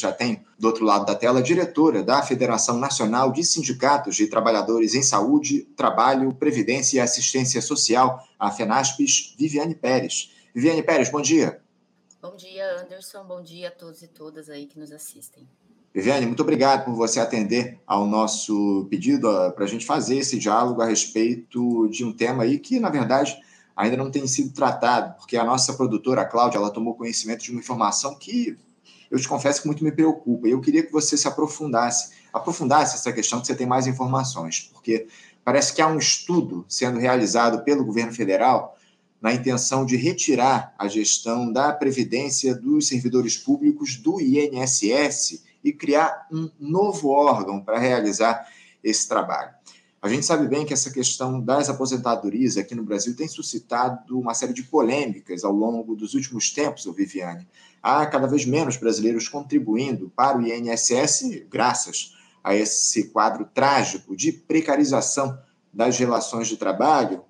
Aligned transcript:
já 0.00 0.12
tenho 0.12 0.40
do 0.58 0.66
outro 0.66 0.84
lado 0.84 1.06
da 1.06 1.14
tela 1.14 1.40
a 1.40 1.42
diretora 1.42 2.02
da 2.02 2.22
Federação 2.22 2.78
Nacional 2.78 3.32
de 3.32 3.44
Sindicatos 3.44 4.16
de 4.16 4.26
Trabalhadores 4.26 4.94
em 4.94 5.02
Saúde, 5.02 5.62
Trabalho, 5.76 6.34
Previdência 6.34 6.96
e 6.96 7.00
Assistência 7.00 7.60
Social, 7.62 8.26
a 8.38 8.50
FENASPES, 8.50 9.34
Viviane 9.38 9.74
Pérez. 9.74 10.32
Viviane 10.54 10.82
Pérez, 10.82 11.10
bom 11.10 11.20
dia. 11.20 11.60
Bom 12.20 12.34
dia, 12.34 12.80
Anderson. 12.80 13.24
Bom 13.24 13.42
dia 13.42 13.68
a 13.68 13.70
todos 13.70 14.02
e 14.02 14.08
todas 14.08 14.50
aí 14.50 14.66
que 14.66 14.78
nos 14.78 14.90
assistem. 14.90 15.46
Viviane, 15.94 16.26
muito 16.26 16.42
obrigado 16.42 16.84
por 16.84 16.94
você 16.94 17.18
atender 17.18 17.80
ao 17.86 18.06
nosso 18.06 18.86
pedido 18.90 19.28
para 19.52 19.64
a 19.64 19.68
gente 19.68 19.86
fazer 19.86 20.18
esse 20.18 20.38
diálogo 20.38 20.82
a 20.82 20.86
respeito 20.86 21.88
de 21.88 22.04
um 22.04 22.12
tema 22.12 22.42
aí 22.42 22.58
que, 22.58 22.78
na 22.78 22.90
verdade, 22.90 23.36
ainda 23.74 23.96
não 23.96 24.10
tem 24.10 24.26
sido 24.26 24.52
tratado, 24.52 25.16
porque 25.16 25.36
a 25.36 25.44
nossa 25.44 25.72
produtora, 25.74 26.22
a 26.22 26.24
Cláudia, 26.24 26.58
ela 26.58 26.70
tomou 26.70 26.94
conhecimento 26.94 27.44
de 27.44 27.52
uma 27.52 27.60
informação 27.60 28.16
que 28.16 28.58
eu 29.10 29.18
te 29.18 29.28
confesso 29.28 29.62
que 29.62 29.66
muito 29.66 29.84
me 29.84 29.92
preocupa. 29.92 30.48
E 30.48 30.50
eu 30.50 30.60
queria 30.60 30.82
que 30.82 30.92
você 30.92 31.16
se 31.16 31.26
aprofundasse, 31.26 32.12
aprofundasse 32.32 32.96
essa 32.96 33.12
questão, 33.12 33.40
que 33.40 33.46
você 33.46 33.54
tem 33.54 33.66
mais 33.66 33.86
informações, 33.86 34.70
porque 34.72 35.06
parece 35.44 35.74
que 35.74 35.80
há 35.80 35.88
um 35.88 35.98
estudo 35.98 36.64
sendo 36.68 36.98
realizado 36.98 37.64
pelo 37.64 37.84
governo 37.84 38.12
federal 38.12 38.76
na 39.20 39.32
intenção 39.32 39.84
de 39.84 39.96
retirar 39.96 40.74
a 40.78 40.86
gestão 40.86 41.52
da 41.52 41.72
previdência 41.72 42.54
dos 42.54 42.86
servidores 42.86 43.36
públicos 43.36 43.96
do 43.96 44.20
INSS 44.20 45.42
e 45.64 45.72
criar 45.72 46.26
um 46.30 46.48
novo 46.58 47.08
órgão 47.08 47.60
para 47.60 47.78
realizar 47.78 48.46
esse 48.82 49.08
trabalho. 49.08 49.50
A 50.00 50.08
gente 50.08 50.24
sabe 50.24 50.46
bem 50.46 50.64
que 50.64 50.72
essa 50.72 50.92
questão 50.92 51.40
das 51.40 51.68
aposentadorias 51.68 52.56
aqui 52.56 52.72
no 52.72 52.84
Brasil 52.84 53.16
tem 53.16 53.26
suscitado 53.26 54.16
uma 54.16 54.32
série 54.32 54.52
de 54.52 54.62
polêmicas 54.62 55.42
ao 55.42 55.52
longo 55.52 55.96
dos 55.96 56.14
últimos 56.14 56.52
tempos, 56.52 56.84
Viviane. 56.94 57.48
Há 57.82 58.06
cada 58.06 58.28
vez 58.28 58.44
menos 58.44 58.76
brasileiros 58.76 59.28
contribuindo 59.28 60.12
para 60.14 60.38
o 60.38 60.46
INSS, 60.46 61.42
graças 61.50 62.14
a 62.44 62.54
esse 62.54 63.08
quadro 63.08 63.44
trágico 63.52 64.16
de 64.16 64.30
precarização 64.30 65.36
das 65.72 65.98
relações 65.98 66.46
de 66.46 66.56
trabalho. 66.56 67.24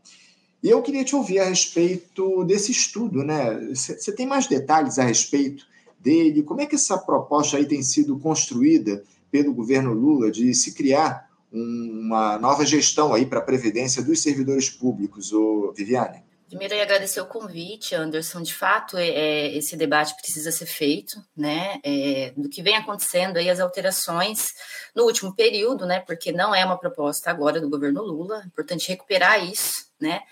E 0.62 0.68
eu 0.68 0.82
queria 0.82 1.04
te 1.04 1.16
ouvir 1.16 1.38
a 1.38 1.44
respeito 1.44 2.44
desse 2.44 2.70
estudo, 2.70 3.24
né? 3.24 3.74
Você 3.74 4.12
tem 4.12 4.26
mais 4.26 4.46
detalhes 4.46 4.98
a 4.98 5.04
respeito 5.04 5.64
dele? 5.98 6.42
Como 6.42 6.60
é 6.60 6.66
que 6.66 6.74
essa 6.74 6.98
proposta 6.98 7.56
aí 7.56 7.64
tem 7.64 7.82
sido 7.82 8.18
construída 8.18 9.02
pelo 9.30 9.54
governo 9.54 9.94
Lula 9.94 10.30
de 10.30 10.52
se 10.52 10.74
criar 10.74 11.27
uma 11.52 12.38
nova 12.38 12.64
gestão 12.64 13.14
aí 13.14 13.24
para 13.26 13.38
a 13.38 13.42
previdência 13.42 14.02
dos 14.02 14.20
servidores 14.22 14.68
públicos, 14.68 15.32
ô 15.32 15.72
Viviane? 15.76 16.22
Primeiro, 16.48 16.74
eu 16.74 16.82
agradecer 16.82 17.20
o 17.20 17.26
convite, 17.26 17.94
Anderson. 17.94 18.40
De 18.40 18.54
fato, 18.54 18.96
é, 18.96 19.08
é, 19.08 19.56
esse 19.56 19.76
debate 19.76 20.16
precisa 20.16 20.50
ser 20.50 20.64
feito, 20.64 21.22
né? 21.36 21.78
É, 21.84 22.32
do 22.34 22.48
que 22.48 22.62
vem 22.62 22.74
acontecendo 22.74 23.36
aí, 23.36 23.50
as 23.50 23.60
alterações 23.60 24.54
no 24.94 25.04
último 25.04 25.34
período, 25.34 25.84
né? 25.84 26.00
Porque 26.00 26.32
não 26.32 26.54
é 26.54 26.64
uma 26.64 26.78
proposta 26.78 27.30
agora 27.30 27.60
do 27.60 27.68
governo 27.68 28.02
Lula, 28.02 28.40
é 28.42 28.46
importante 28.46 28.88
recuperar 28.88 29.44
isso, 29.44 29.90
né? 30.00 30.22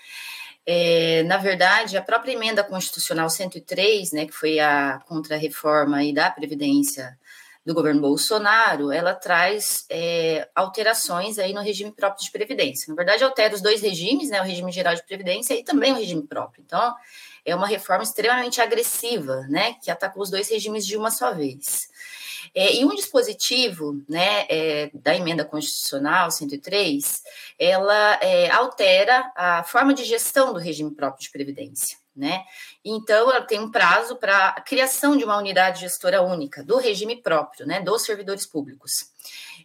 É, 0.65 1.23
na 1.23 1.37
verdade, 1.37 1.95
a 1.95 2.01
própria 2.01 2.33
emenda 2.33 2.61
constitucional 2.61 3.29
103, 3.29 4.11
né, 4.11 4.25
que 4.25 4.33
foi 4.33 4.59
a 4.59 4.99
contra-reforma 5.07 5.99
da 6.13 6.29
Previdência 6.29 7.17
do 7.67 7.73
governo 7.73 7.99
Bolsonaro, 7.99 8.93
ela 8.93 9.13
traz 9.13 9.85
é, 9.89 10.47
alterações 10.55 11.37
aí 11.37 11.51
no 11.51 11.59
regime 11.59 11.91
próprio 11.91 12.23
de 12.23 12.31
previdência. 12.31 12.85
Na 12.87 12.95
verdade, 12.95 13.25
altera 13.25 13.53
os 13.53 13.59
dois 13.59 13.81
regimes, 13.81 14.29
né, 14.29 14.39
o 14.39 14.45
regime 14.45 14.71
geral 14.71 14.95
de 14.95 15.03
previdência 15.03 15.53
e 15.53 15.65
também 15.65 15.91
o 15.91 15.97
regime 15.97 16.25
próprio. 16.25 16.63
Então, 16.65 16.95
é 17.43 17.53
uma 17.53 17.67
reforma 17.67 18.03
extremamente 18.03 18.61
agressiva, 18.61 19.41
né, 19.49 19.73
que 19.83 19.91
atacou 19.91 20.23
os 20.23 20.29
dois 20.29 20.49
regimes 20.49 20.87
de 20.87 20.95
uma 20.95 21.11
só 21.11 21.33
vez. 21.33 21.89
É, 22.55 22.73
e 22.73 22.85
um 22.85 22.95
dispositivo 22.95 24.01
né, 24.07 24.45
é, 24.47 24.89
da 24.93 25.13
emenda 25.13 25.43
constitucional 25.43 26.31
103, 26.31 27.21
ela 27.59 28.13
é, 28.21 28.49
altera 28.49 29.29
a 29.35 29.63
forma 29.63 29.93
de 29.93 30.05
gestão 30.05 30.53
do 30.53 30.59
regime 30.59 30.91
próprio 30.91 31.21
de 31.21 31.31
previdência 31.31 31.97
né? 32.17 32.43
Então, 32.83 33.31
ela 33.31 33.41
tem 33.41 33.59
um 33.59 33.71
prazo 33.71 34.15
para 34.15 34.49
a 34.49 34.61
criação 34.61 35.15
de 35.15 35.23
uma 35.23 35.37
unidade 35.37 35.81
gestora 35.81 36.21
única 36.21 36.63
do 36.63 36.77
regime 36.77 37.15
próprio, 37.21 37.65
né, 37.65 37.79
dos 37.79 38.03
servidores 38.03 38.45
públicos. 38.45 39.11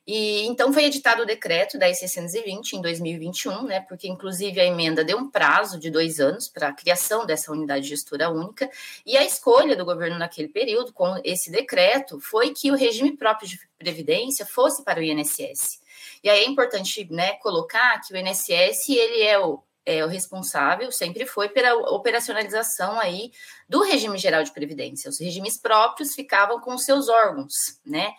E 0.06 0.44
então 0.46 0.72
foi 0.72 0.84
editado 0.84 1.22
o 1.22 1.26
decreto 1.26 1.78
10620 1.78 2.72
em 2.72 2.82
2021, 2.82 3.62
né, 3.62 3.80
porque 3.80 4.08
inclusive 4.08 4.60
a 4.60 4.64
emenda 4.64 5.04
deu 5.04 5.16
um 5.16 5.30
prazo 5.30 5.78
de 5.78 5.90
dois 5.90 6.18
anos 6.18 6.48
para 6.48 6.68
a 6.68 6.72
criação 6.72 7.24
dessa 7.24 7.52
unidade 7.52 7.88
gestora 7.88 8.28
única, 8.28 8.68
e 9.06 9.16
a 9.16 9.24
escolha 9.24 9.76
do 9.76 9.84
governo 9.84 10.18
naquele 10.18 10.48
período, 10.48 10.92
com 10.92 11.20
esse 11.22 11.50
decreto, 11.50 12.20
foi 12.20 12.50
que 12.50 12.72
o 12.72 12.76
regime 12.76 13.16
próprio 13.16 13.48
de 13.48 13.60
previdência 13.78 14.44
fosse 14.44 14.82
para 14.84 14.98
o 14.98 15.02
INSS. 15.02 15.80
E 16.22 16.28
aí 16.28 16.40
é 16.40 16.48
importante 16.48 17.06
né, 17.10 17.34
colocar 17.34 18.00
que 18.00 18.12
o 18.12 18.16
INSS 18.16 18.88
ele 18.88 19.22
é 19.22 19.38
o 19.38 19.62
é, 19.84 20.04
o 20.04 20.08
responsável 20.08 20.90
sempre 20.92 21.26
foi 21.26 21.48
pela 21.48 21.74
operacionalização 21.90 22.98
aí 22.98 23.32
do 23.68 23.82
regime 23.82 24.16
geral 24.16 24.42
de 24.42 24.52
previdência. 24.52 25.08
Os 25.08 25.20
regimes 25.20 25.58
próprios 25.58 26.14
ficavam 26.14 26.60
com 26.60 26.76
seus 26.78 27.08
órgãos, 27.08 27.80
né? 27.84 28.12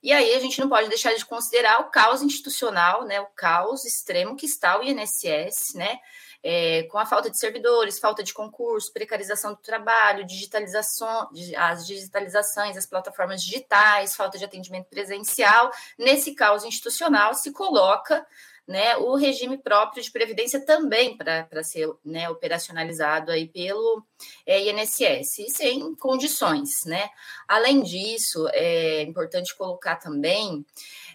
E 0.00 0.12
aí 0.12 0.34
a 0.34 0.38
gente 0.38 0.60
não 0.60 0.68
pode 0.68 0.88
deixar 0.88 1.12
de 1.14 1.24
considerar 1.24 1.80
o 1.80 1.90
caos 1.90 2.22
institucional, 2.22 3.04
né? 3.04 3.20
O 3.20 3.26
caos 3.26 3.84
extremo 3.84 4.36
que 4.36 4.46
está 4.46 4.78
o 4.78 4.82
INSS, 4.84 5.74
né? 5.74 5.98
É, 6.40 6.84
com 6.84 6.98
a 6.98 7.04
falta 7.04 7.28
de 7.28 7.36
servidores, 7.36 7.98
falta 7.98 8.22
de 8.22 8.32
concurso, 8.32 8.92
precarização 8.92 9.54
do 9.54 9.60
trabalho, 9.60 10.24
digitalização, 10.24 11.28
as 11.56 11.84
digitalizações, 11.84 12.76
as 12.76 12.86
plataformas 12.86 13.42
digitais, 13.42 14.14
falta 14.14 14.38
de 14.38 14.44
atendimento 14.44 14.86
presencial. 14.86 15.72
Nesse 15.98 16.32
caos 16.32 16.62
institucional 16.62 17.34
se 17.34 17.50
coloca 17.50 18.24
né, 18.68 18.98
o 18.98 19.16
regime 19.16 19.56
próprio 19.56 20.02
de 20.02 20.12
previdência 20.12 20.60
também 20.60 21.16
para 21.16 21.64
ser 21.64 21.90
né, 22.04 22.28
operacionalizado 22.28 23.32
aí 23.32 23.48
pelo 23.48 24.04
é, 24.44 24.60
INSS, 24.70 25.38
e 25.38 25.50
sem 25.50 25.94
condições. 25.94 26.84
Né? 26.84 27.08
Além 27.48 27.82
disso, 27.82 28.46
é 28.52 29.02
importante 29.02 29.56
colocar 29.56 29.96
também 29.96 30.66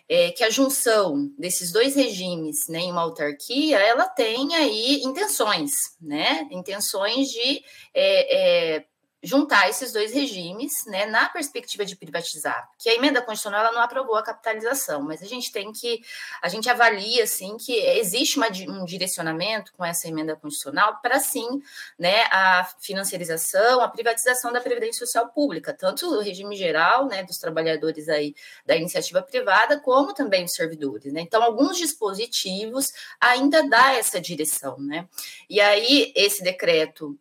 é, 0.09 0.31
que 0.31 0.43
a 0.43 0.49
junção 0.49 1.31
desses 1.37 1.71
dois 1.71 1.95
regimes 1.95 2.67
né, 2.67 2.79
em 2.79 2.91
uma 2.91 3.01
autarquia, 3.01 3.77
ela 3.77 4.07
tem 4.07 4.55
aí 4.55 5.01
intenções, 5.03 5.95
né? 6.01 6.47
Intenções 6.51 7.29
de 7.29 7.63
é, 7.93 8.75
é, 8.75 8.85
juntar 9.23 9.69
esses 9.69 9.93
dois 9.93 10.13
regimes, 10.13 10.85
né, 10.85 11.05
na 11.05 11.29
perspectiva 11.29 11.85
de 11.85 11.95
privatizar. 11.95 12.69
Que 12.77 12.89
a 12.89 12.93
emenda 12.93 13.21
constitucional 13.21 13.61
ela 13.61 13.71
não 13.71 13.81
aprovou 13.81 14.17
a 14.17 14.21
capitalização, 14.21 15.01
mas 15.01 15.23
a 15.23 15.25
gente 15.25 15.49
tem 15.49 15.71
que 15.71 16.01
a 16.41 16.49
gente 16.49 16.69
avalia 16.69 17.23
assim 17.23 17.55
que 17.55 17.73
existe 17.73 18.37
uma, 18.37 18.47
um 18.67 18.83
direcionamento 18.83 19.71
com 19.73 19.85
essa 19.85 20.09
emenda 20.09 20.35
constitucional 20.35 20.99
para 21.01 21.19
sim, 21.21 21.61
né, 21.97 22.23
a 22.31 22.67
financiarização, 22.81 23.79
a 23.79 23.87
privatização 23.87 24.51
da 24.51 24.59
previdência 24.59 25.05
social 25.05 25.29
pública, 25.29 25.73
tanto 25.73 26.05
o 26.05 26.19
regime 26.19 26.55
geral, 26.57 27.07
né, 27.07 27.23
dos 27.23 27.37
trabalhadores 27.37 28.09
aí 28.09 28.35
da 28.65 28.75
iniciativa 28.75 29.21
privada, 29.21 29.79
como 29.79 30.13
também 30.13 30.43
os 30.43 30.53
servidores, 30.53 31.13
né? 31.13 31.21
Então 31.21 31.41
alguns 31.41 31.77
dispositivos 31.77 32.91
ainda 33.21 33.63
dá 33.67 33.93
essa 33.93 34.19
direção, 34.19 34.77
né? 34.79 35.07
E 35.49 35.61
aí 35.61 36.11
esse 36.13 36.43
decreto 36.43 37.17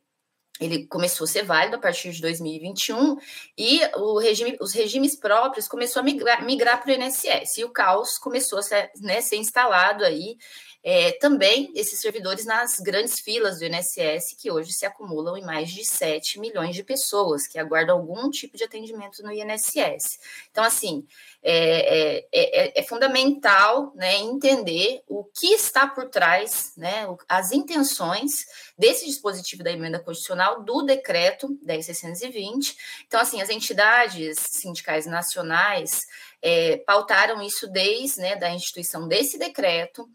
ele 0.60 0.86
começou 0.86 1.24
a 1.24 1.28
ser 1.28 1.44
válido 1.44 1.76
a 1.76 1.78
partir 1.78 2.10
de 2.12 2.20
2021 2.20 3.16
e 3.56 3.80
regime, 4.20 4.56
os 4.60 4.72
regimes 4.72 5.16
próprios 5.16 5.66
começou 5.66 6.00
a 6.00 6.02
migrar, 6.04 6.44
migrar 6.44 6.82
para 6.82 6.92
o 6.92 6.94
INSS 6.94 7.58
e 7.58 7.64
o 7.64 7.70
caos 7.70 8.18
começou 8.18 8.58
a 8.58 8.62
ser, 8.62 8.90
né, 9.00 9.20
ser 9.20 9.36
instalado 9.36 10.04
aí 10.04 10.36
é, 10.84 11.12
também 11.12 11.70
esses 11.74 12.00
servidores 12.00 12.44
nas 12.44 12.80
grandes 12.80 13.20
filas 13.20 13.58
do 13.58 13.64
INSS, 13.64 14.34
que 14.36 14.50
hoje 14.50 14.72
se 14.72 14.84
acumulam 14.84 15.36
em 15.36 15.44
mais 15.44 15.70
de 15.70 15.84
7 15.84 16.40
milhões 16.40 16.74
de 16.74 16.82
pessoas 16.82 17.46
que 17.46 17.58
aguardam 17.58 17.96
algum 17.96 18.28
tipo 18.30 18.56
de 18.56 18.64
atendimento 18.64 19.22
no 19.22 19.32
INSS. 19.32 20.18
Então, 20.50 20.64
assim, 20.64 21.06
é, 21.42 22.18
é, 22.20 22.26
é, 22.32 22.80
é 22.80 22.82
fundamental 22.82 23.92
né, 23.94 24.16
entender 24.18 25.02
o 25.08 25.24
que 25.24 25.52
está 25.54 25.86
por 25.86 26.08
trás, 26.08 26.72
né, 26.76 27.06
as 27.28 27.52
intenções 27.52 28.44
desse 28.76 29.06
dispositivo 29.06 29.62
da 29.62 29.70
emenda 29.70 30.00
constitucional 30.00 30.62
do 30.62 30.82
decreto 30.82 31.58
10.620. 31.64 32.76
Então, 33.06 33.20
assim, 33.20 33.40
as 33.40 33.50
entidades 33.50 34.38
sindicais 34.38 35.06
nacionais 35.06 36.06
é, 36.42 36.78
pautaram 36.78 37.40
isso 37.40 37.68
desde 37.68 38.20
né, 38.20 38.34
da 38.34 38.50
instituição 38.50 39.06
desse 39.06 39.38
decreto, 39.38 40.08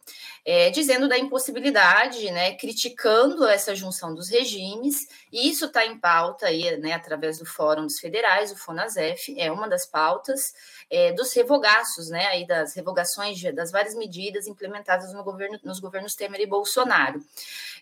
é, 0.44 0.70
dizendo 0.70 1.08
da 1.08 1.18
impossibilidade, 1.18 2.30
né, 2.32 2.54
criticando 2.56 3.48
essa 3.48 3.74
junção 3.74 4.14
dos 4.14 4.30
regimes, 4.30 5.08
e 5.32 5.50
isso 5.50 5.66
está 5.66 5.86
em 5.86 5.98
pauta 5.98 6.48
aí, 6.48 6.76
né, 6.78 6.94
através 6.94 7.40
do 7.40 7.46
Fórum 7.46 7.84
dos 7.84 8.00
Federais, 8.00 8.52
o 8.52 8.58
FONASEF, 8.58 9.34
é 9.40 9.50
uma 9.52 9.70
das 9.70 9.86
pautas 9.86 10.54
é, 10.90 11.14
dos 11.14 11.34
revogaços, 11.34 12.10
né, 12.10 12.26
aí 12.28 12.46
das 12.46 12.76
revogações 12.76 13.40
de, 13.40 13.52
das 13.54 13.72
várias 13.72 13.96
medidas 13.96 14.48
implementadas 14.48 15.14
no 15.14 15.24
governo, 15.24 15.58
nos 15.64 15.80
governos 15.80 16.14
Temer 16.14 16.42
e 16.42 16.46
Bolsonaro. 16.46 17.24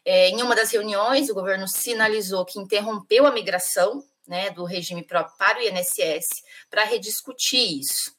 É, 0.03 0.29
em 0.29 0.41
uma 0.43 0.55
das 0.55 0.71
reuniões, 0.71 1.29
o 1.29 1.33
governo 1.33 1.67
sinalizou 1.67 2.45
que 2.45 2.59
interrompeu 2.59 3.25
a 3.25 3.31
migração 3.31 4.03
né, 4.27 4.49
do 4.51 4.65
regime 4.65 5.03
próprio 5.03 5.37
para 5.37 5.59
o 5.59 5.61
INSS 5.61 6.43
para 6.69 6.83
rediscutir 6.83 7.79
isso. 7.79 8.14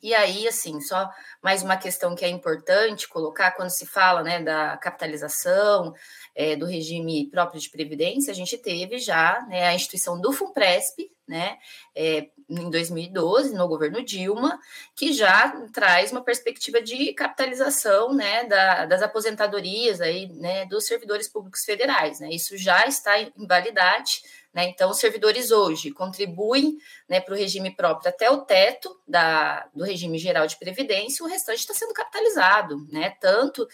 E 0.00 0.14
aí, 0.14 0.46
assim, 0.46 0.80
só 0.80 1.10
mais 1.42 1.62
uma 1.62 1.76
questão 1.76 2.14
que 2.14 2.24
é 2.24 2.28
importante 2.28 3.08
colocar 3.08 3.50
quando 3.52 3.70
se 3.70 3.84
fala 3.84 4.22
né, 4.22 4.40
da 4.40 4.76
capitalização, 4.76 5.92
é, 6.36 6.54
do 6.54 6.66
regime 6.66 7.28
próprio 7.28 7.60
de 7.60 7.68
previdência, 7.68 8.30
a 8.30 8.34
gente 8.34 8.56
teve 8.56 8.98
já 8.98 9.44
né, 9.48 9.66
a 9.66 9.74
instituição 9.74 10.20
do 10.20 10.32
FUNPRESP, 10.32 11.10
né, 11.26 11.58
é, 11.96 12.28
em 12.48 12.70
2012, 12.70 13.54
no 13.54 13.66
governo 13.66 14.02
Dilma, 14.04 14.58
que 14.94 15.12
já 15.12 15.50
traz 15.72 16.12
uma 16.12 16.22
perspectiva 16.22 16.80
de 16.80 17.12
capitalização 17.12 18.14
né, 18.14 18.44
da, 18.44 18.86
das 18.86 19.02
aposentadorias 19.02 20.00
aí, 20.00 20.28
né, 20.28 20.64
dos 20.66 20.86
servidores 20.86 21.28
públicos 21.28 21.64
federais. 21.64 22.20
Né, 22.20 22.30
isso 22.30 22.56
já 22.56 22.86
está 22.86 23.20
em 23.20 23.32
validade 23.46 24.22
né? 24.58 24.64
Então, 24.70 24.90
os 24.90 24.98
servidores 24.98 25.52
hoje 25.52 25.92
contribuem 25.92 26.78
né, 27.08 27.20
para 27.20 27.32
o 27.32 27.36
regime 27.36 27.70
próprio 27.76 28.08
até 28.08 28.28
o 28.28 28.38
teto 28.38 28.90
da, 29.06 29.64
do 29.72 29.84
regime 29.84 30.18
geral 30.18 30.48
de 30.48 30.58
previdência, 30.58 31.24
o 31.24 31.28
restante 31.28 31.60
está 31.60 31.72
sendo 31.72 31.94
capitalizado, 31.94 32.84
né? 32.90 33.10
Tanto 33.20 33.68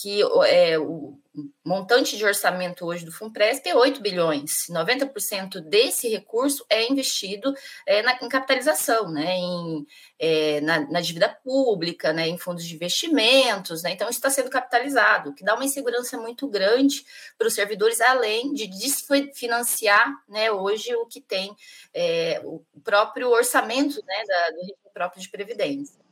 que 0.00 0.20
é, 0.46 0.78
o 0.78 1.18
montante 1.64 2.16
de 2.16 2.24
orçamento 2.24 2.84
hoje 2.84 3.04
do 3.04 3.10
FUNPRESP 3.10 3.68
é 3.68 3.74
8 3.74 4.00
bilhões. 4.00 4.66
90% 4.70 5.60
desse 5.60 6.08
recurso 6.08 6.64
é 6.70 6.88
investido 6.88 7.52
é, 7.84 8.02
na, 8.02 8.16
em 8.22 8.28
capitalização, 8.28 9.10
né, 9.10 9.36
em, 9.36 9.86
é, 10.18 10.60
na, 10.60 10.80
na, 10.90 11.00
dívida 11.00 11.28
pública, 11.28 12.12
né, 12.12 12.28
em 12.28 12.38
fundos 12.38 12.64
de 12.64 12.74
investimentos. 12.74 13.82
Né, 13.82 13.90
então, 13.90 14.08
está 14.08 14.30
sendo 14.30 14.50
capitalizado, 14.50 15.30
o 15.30 15.34
que 15.34 15.44
dá 15.44 15.54
uma 15.54 15.64
insegurança 15.64 16.16
muito 16.16 16.48
grande 16.48 17.04
para 17.36 17.48
os 17.48 17.54
servidores, 17.54 18.00
além 18.00 18.52
de 18.52 18.68
desfinanciar 18.68 20.12
né, 20.28 20.50
hoje 20.50 20.94
o 20.94 21.06
que 21.06 21.20
tem 21.20 21.54
é, 21.92 22.40
o 22.44 22.62
próprio 22.84 23.30
orçamento 23.30 24.00
né, 24.04 24.22
da, 24.26 24.50
do 24.50 24.90
próprio 24.92 25.20
de 25.20 25.28
previdência. 25.28 26.07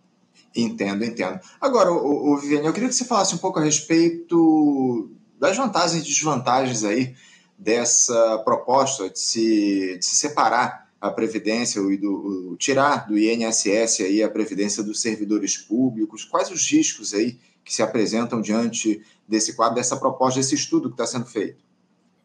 Entendo, 0.55 1.05
entendo. 1.05 1.41
Agora, 1.61 1.93
o, 1.93 2.33
o 2.33 2.39
Viviane, 2.39 2.67
eu 2.67 2.73
queria 2.73 2.89
que 2.89 2.95
você 2.95 3.05
falasse 3.05 3.35
um 3.35 3.39
pouco 3.39 3.59
a 3.59 3.63
respeito 3.63 5.11
das 5.39 5.57
vantagens 5.57 6.03
e 6.03 6.07
desvantagens 6.07 6.83
aí 6.85 7.15
dessa 7.59 8.39
proposta 8.39 9.11
de 9.11 9.19
se, 9.19 9.99
de 9.99 10.05
se 10.05 10.17
separar 10.17 10.87
a 11.01 11.11
previdência 11.11 11.81
e 11.81 11.97
do, 11.97 12.57
tirar 12.59 13.07
do 13.07 13.19
INSS 13.19 14.01
aí 14.01 14.23
a 14.23 14.31
previdência 14.31 14.83
dos 14.83 15.01
servidores 15.01 15.57
públicos. 15.57 16.25
Quais 16.25 16.51
os 16.51 16.67
riscos 16.71 17.13
aí 17.13 17.39
que 17.65 17.73
se 17.73 17.83
apresentam 17.83 18.41
diante 18.41 19.05
desse 19.29 19.55
quadro, 19.55 19.77
dessa 19.77 19.97
proposta, 19.97 20.41
desse 20.41 20.55
estudo 20.55 20.89
que 20.89 20.95
está 20.95 21.07
sendo 21.07 21.27
feito? 21.27 21.65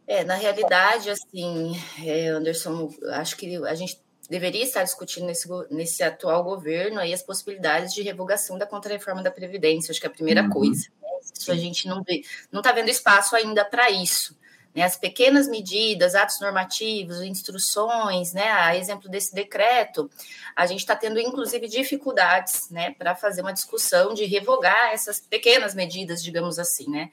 É, 0.07 0.23
na 0.23 0.35
realidade, 0.35 1.09
assim, 1.09 1.77
é, 2.03 2.27
Anderson, 2.27 2.93
acho 3.11 3.37
que 3.37 3.55
a 3.55 3.75
gente 3.75 3.99
deveria 4.31 4.63
estar 4.63 4.81
discutindo 4.81 5.25
nesse, 5.25 5.45
nesse 5.69 6.01
atual 6.01 6.41
governo 6.41 7.01
aí 7.01 7.13
as 7.13 7.21
possibilidades 7.21 7.93
de 7.93 8.01
revogação 8.01 8.57
da 8.57 8.65
contrarreforma 8.65 9.21
da 9.21 9.29
Previdência, 9.29 9.91
acho 9.91 9.99
que 9.99 10.07
é 10.07 10.09
a 10.09 10.13
primeira 10.13 10.41
uhum. 10.43 10.49
coisa. 10.49 10.87
Né? 11.01 11.09
Isso 11.37 11.51
a 11.51 11.55
gente 11.55 11.85
não 11.85 12.01
vê, 12.01 12.21
não 12.49 12.61
está 12.61 12.71
vendo 12.71 12.87
espaço 12.87 13.35
ainda 13.35 13.65
para 13.65 13.91
isso. 13.91 14.39
Né? 14.73 14.83
As 14.83 14.95
pequenas 14.95 15.49
medidas, 15.49 16.15
atos 16.15 16.39
normativos, 16.39 17.19
instruções, 17.19 18.31
né? 18.31 18.49
A 18.49 18.77
exemplo 18.77 19.09
desse 19.09 19.35
decreto, 19.35 20.09
a 20.55 20.65
gente 20.65 20.79
está 20.79 20.95
tendo, 20.95 21.19
inclusive, 21.19 21.67
dificuldades 21.67 22.69
né, 22.69 22.91
para 22.97 23.13
fazer 23.13 23.41
uma 23.41 23.51
discussão 23.51 24.13
de 24.13 24.23
revogar 24.23 24.93
essas 24.93 25.19
pequenas 25.19 25.75
medidas, 25.75 26.23
digamos 26.23 26.57
assim, 26.57 26.89
né? 26.89 27.11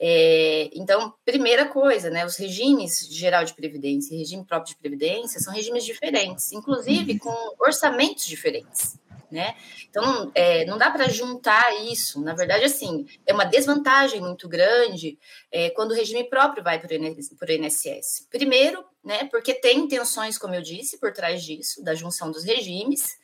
É, 0.00 0.70
então, 0.74 1.12
primeira 1.24 1.66
coisa, 1.66 2.08
né, 2.08 2.24
os 2.24 2.36
regimes 2.36 3.08
geral 3.10 3.44
de 3.44 3.54
previdência 3.54 4.14
e 4.14 4.18
regime 4.18 4.44
próprio 4.44 4.74
de 4.74 4.80
previdência 4.80 5.40
são 5.40 5.52
regimes 5.52 5.84
diferentes, 5.84 6.52
inclusive 6.52 7.12
uhum. 7.12 7.18
com 7.18 7.54
orçamentos 7.58 8.24
diferentes. 8.24 8.98
Né? 9.30 9.54
Então, 9.90 10.02
não, 10.02 10.32
é, 10.34 10.64
não 10.64 10.78
dá 10.78 10.90
para 10.90 11.06
juntar 11.06 11.84
isso. 11.84 12.18
Na 12.22 12.34
verdade, 12.34 12.64
assim, 12.64 13.06
é 13.26 13.34
uma 13.34 13.44
desvantagem 13.44 14.22
muito 14.22 14.48
grande 14.48 15.18
é, 15.52 15.68
quando 15.68 15.90
o 15.90 15.94
regime 15.94 16.24
próprio 16.24 16.64
vai 16.64 16.80
para 16.80 16.90
o 16.90 17.52
INSS. 17.52 18.26
Primeiro, 18.30 18.82
né, 19.04 19.24
porque 19.30 19.52
tem 19.52 19.80
intenções, 19.80 20.38
como 20.38 20.54
eu 20.54 20.62
disse, 20.62 20.98
por 20.98 21.12
trás 21.12 21.42
disso, 21.44 21.84
da 21.84 21.94
junção 21.94 22.30
dos 22.30 22.42
regimes. 22.42 23.18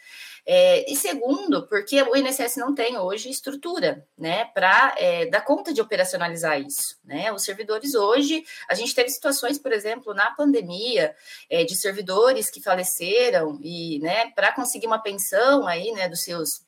É, 0.46 0.91
e 0.91 0.94
segundo, 0.94 1.67
porque 1.67 2.02
o 2.02 2.14
INSS 2.14 2.56
não 2.56 2.75
tem 2.75 2.99
hoje 2.99 3.31
estrutura 3.31 4.06
né, 4.17 4.44
para 4.46 4.94
é, 4.99 5.26
dar 5.26 5.41
conta 5.41 5.73
de 5.73 5.81
operacionalizar 5.81 6.61
isso. 6.61 6.99
Né? 7.02 7.32
Os 7.32 7.44
servidores 7.44 7.94
hoje, 7.94 8.44
a 8.69 8.75
gente 8.75 8.94
teve 8.94 9.08
situações, 9.08 9.58
por 9.58 9.73
exemplo, 9.73 10.12
na 10.12 10.31
pandemia, 10.32 11.14
é, 11.49 11.64
de 11.64 11.75
servidores 11.75 12.50
que 12.50 12.62
faleceram 12.62 13.58
e 13.62 13.99
né, 14.00 14.31
para 14.32 14.52
conseguir 14.52 14.87
uma 14.87 15.02
pensão 15.02 15.67
aí, 15.67 15.91
né, 15.93 16.08
dos 16.08 16.20
seus 16.20 16.64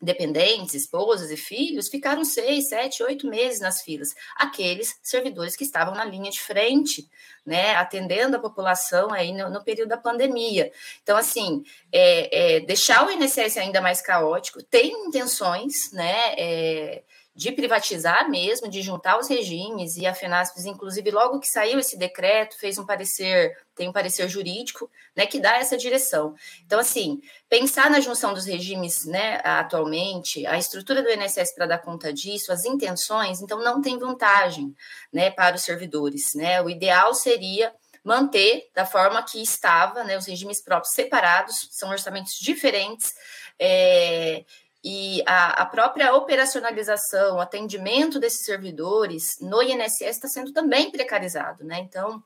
dependentes, 0.00 0.74
esposas 0.74 1.30
e 1.30 1.36
filhos, 1.36 1.88
ficaram 1.88 2.24
seis, 2.24 2.68
sete, 2.68 3.02
oito 3.02 3.26
meses 3.26 3.60
nas 3.60 3.82
filas. 3.82 4.14
Aqueles 4.36 4.98
servidores 5.02 5.56
que 5.56 5.64
estavam 5.64 5.94
na 5.94 6.04
linha 6.04 6.30
de 6.30 6.40
frente, 6.40 7.08
né, 7.44 7.74
atendendo 7.76 8.36
a 8.36 8.40
população 8.40 9.12
aí 9.12 9.32
no, 9.32 9.48
no 9.50 9.64
período 9.64 9.88
da 9.88 9.96
pandemia. 9.96 10.72
Então, 11.02 11.16
assim, 11.16 11.62
é, 11.92 12.56
é, 12.56 12.60
deixar 12.60 13.06
o 13.06 13.10
INSS 13.10 13.56
ainda 13.56 13.80
mais 13.80 14.02
caótico, 14.02 14.62
tem 14.62 14.90
intenções, 15.06 15.92
né, 15.92 16.34
é, 16.36 17.02
de 17.36 17.52
privatizar 17.52 18.30
mesmo, 18.30 18.66
de 18.66 18.80
juntar 18.80 19.18
os 19.18 19.28
regimes, 19.28 19.98
e 19.98 20.06
a 20.06 20.14
FENASPES, 20.14 20.64
inclusive, 20.64 21.10
logo 21.10 21.38
que 21.38 21.46
saiu 21.46 21.78
esse 21.78 21.98
decreto, 21.98 22.58
fez 22.58 22.78
um 22.78 22.86
parecer, 22.86 23.54
tem 23.74 23.86
um 23.90 23.92
parecer 23.92 24.26
jurídico, 24.26 24.90
né, 25.14 25.26
que 25.26 25.38
dá 25.38 25.58
essa 25.58 25.76
direção. 25.76 26.34
Então, 26.64 26.80
assim, 26.80 27.20
pensar 27.46 27.90
na 27.90 28.00
junção 28.00 28.32
dos 28.32 28.46
regimes, 28.46 29.04
né, 29.04 29.38
atualmente, 29.44 30.46
a 30.46 30.56
estrutura 30.56 31.02
do 31.02 31.10
INSS 31.10 31.54
para 31.54 31.66
dar 31.66 31.78
conta 31.78 32.10
disso, 32.10 32.50
as 32.50 32.64
intenções, 32.64 33.42
então 33.42 33.62
não 33.62 33.82
tem 33.82 33.98
vantagem, 33.98 34.74
né, 35.12 35.30
para 35.30 35.56
os 35.56 35.62
servidores, 35.62 36.32
né, 36.34 36.62
o 36.62 36.70
ideal 36.70 37.12
seria 37.12 37.70
manter 38.02 38.70
da 38.74 38.86
forma 38.86 39.22
que 39.22 39.42
estava, 39.42 40.04
né, 40.04 40.16
os 40.16 40.24
regimes 40.24 40.62
próprios 40.62 40.94
separados, 40.94 41.68
são 41.70 41.90
orçamentos 41.90 42.38
diferentes, 42.38 43.12
é, 43.58 44.44
e 44.88 45.20
a, 45.26 45.62
a, 45.62 45.66
própria 45.66 46.14
operacionalização, 46.14 47.38
o 47.38 47.40
atendimento 47.40 48.20
desses 48.20 48.44
servidores 48.44 49.36
no 49.40 49.60
INSS 49.60 50.00
está 50.00 50.28
sendo 50.28 50.52
também 50.52 50.92
precarizado, 50.92 51.64
né? 51.64 51.80
Então, 51.80 52.22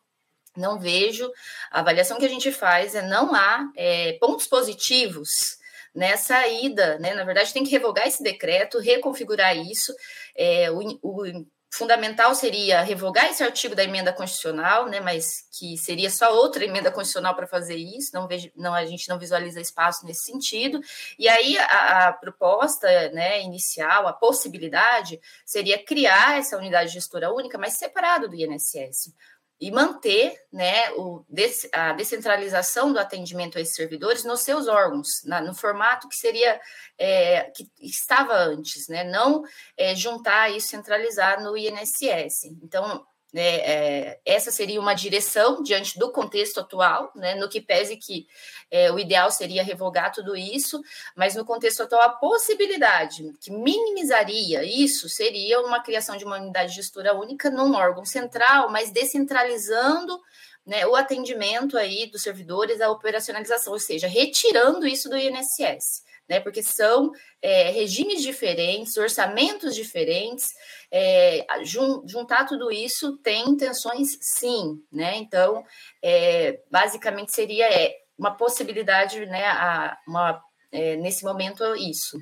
não 0.54 0.78
vejo. 0.78 1.32
A 1.70 1.80
avaliação 1.80 2.18
que 2.18 2.26
a 2.26 2.28
gente 2.28 2.52
faz 2.52 2.94
é 2.94 3.00
não 3.00 3.34
há 3.34 3.66
é, 3.74 4.12
pontos 4.20 4.46
positivos 4.46 5.56
nessa 5.94 6.46
ida, 6.48 6.98
né? 6.98 7.14
Na 7.14 7.24
verdade, 7.24 7.50
tem 7.54 7.64
que 7.64 7.70
revogar 7.70 8.06
esse 8.06 8.22
decreto, 8.22 8.78
reconfigurar 8.78 9.56
isso. 9.56 9.94
É, 10.36 10.70
o, 10.70 10.80
o 11.02 11.46
fundamental 11.72 12.34
seria 12.34 12.82
revogar 12.82 13.26
esse 13.26 13.42
artigo 13.44 13.74
da 13.74 13.84
emenda 13.84 14.12
constitucional, 14.12 14.86
né, 14.86 15.00
mas 15.00 15.46
que 15.56 15.76
seria 15.78 16.10
só 16.10 16.34
outra 16.34 16.64
emenda 16.64 16.90
constitucional 16.90 17.34
para 17.34 17.46
fazer 17.46 17.76
isso, 17.76 18.10
não, 18.12 18.26
vejo, 18.26 18.50
não 18.56 18.74
a 18.74 18.84
gente 18.84 19.08
não 19.08 19.18
visualiza 19.18 19.60
espaço 19.60 20.04
nesse 20.04 20.24
sentido. 20.24 20.80
E 21.18 21.28
aí 21.28 21.56
a, 21.58 22.08
a, 22.08 22.12
proposta 22.12 22.88
né, 23.10 23.40
inicial, 23.42 24.08
a 24.08 24.12
possibilidade, 24.12 25.20
seria 25.46 25.82
criar 25.82 26.38
essa 26.38 26.56
unidade 26.56 26.92
gestora 26.92 27.32
única, 27.32 27.56
mas 27.56 27.74
separado 27.74 28.28
do 28.28 28.34
INSS 28.34 29.14
e 29.60 29.70
manter 29.70 30.34
né, 30.50 30.90
o, 30.92 31.24
a 31.72 31.92
descentralização 31.92 32.92
do 32.92 32.98
atendimento 32.98 33.58
a 33.58 33.60
esses 33.60 33.74
servidores 33.74 34.24
nos 34.24 34.40
seus 34.40 34.66
órgãos, 34.66 35.22
na, 35.24 35.40
no 35.40 35.54
formato 35.54 36.08
que 36.08 36.16
seria 36.16 36.58
é, 36.96 37.50
que 37.50 37.68
estava 37.78 38.34
antes, 38.34 38.88
né, 38.88 39.04
não 39.04 39.42
é, 39.76 39.94
juntar 39.94 40.50
e 40.50 40.60
centralizar 40.60 41.42
no 41.42 41.56
INSS. 41.56 42.44
Então, 42.62 43.04
né, 43.32 43.56
é, 43.58 44.20
essa 44.24 44.50
seria 44.50 44.80
uma 44.80 44.94
direção 44.94 45.62
diante 45.62 45.98
do 45.98 46.10
contexto 46.10 46.60
atual, 46.60 47.12
né, 47.14 47.34
no 47.34 47.48
que 47.48 47.60
pese 47.60 47.96
que 47.96 48.26
é, 48.70 48.90
o 48.90 48.98
ideal 48.98 49.30
seria 49.30 49.62
revogar 49.62 50.12
tudo 50.12 50.36
isso, 50.36 50.82
mas 51.16 51.34
no 51.34 51.44
contexto 51.44 51.82
atual, 51.82 52.02
a 52.02 52.10
possibilidade 52.10 53.32
que 53.40 53.50
minimizaria 53.50 54.64
isso 54.64 55.08
seria 55.08 55.60
uma 55.60 55.80
criação 55.80 56.16
de 56.16 56.24
uma 56.24 56.36
unidade 56.38 56.70
de 56.70 56.76
gestora 56.76 57.14
única 57.14 57.50
num 57.50 57.74
órgão 57.74 58.04
central, 58.04 58.70
mas 58.70 58.90
descentralizando 58.90 60.20
né, 60.66 60.86
o 60.86 60.94
atendimento 60.94 61.76
aí 61.78 62.06
dos 62.10 62.22
servidores, 62.22 62.80
a 62.80 62.90
operacionalização, 62.90 63.72
ou 63.72 63.78
seja, 63.78 64.06
retirando 64.06 64.86
isso 64.86 65.08
do 65.08 65.16
INSS 65.16 66.02
né? 66.30 66.38
Porque 66.38 66.62
são 66.62 67.10
é, 67.42 67.72
regimes 67.72 68.22
diferentes, 68.22 68.96
orçamentos 68.96 69.74
diferentes. 69.74 70.50
É, 70.88 71.44
jun, 71.64 72.04
juntar 72.06 72.44
tudo 72.46 72.70
isso 72.70 73.18
tem 73.18 73.50
intenções, 73.50 74.16
sim, 74.20 74.80
né? 74.92 75.16
Então, 75.16 75.64
é, 76.00 76.60
basicamente 76.70 77.34
seria 77.34 77.66
é, 77.68 77.92
uma 78.16 78.30
possibilidade, 78.30 79.26
né? 79.26 79.44
A, 79.44 79.98
uma, 80.06 80.40
é, 80.70 80.96
nesse 80.96 81.24
momento, 81.24 81.64
isso. 81.74 82.16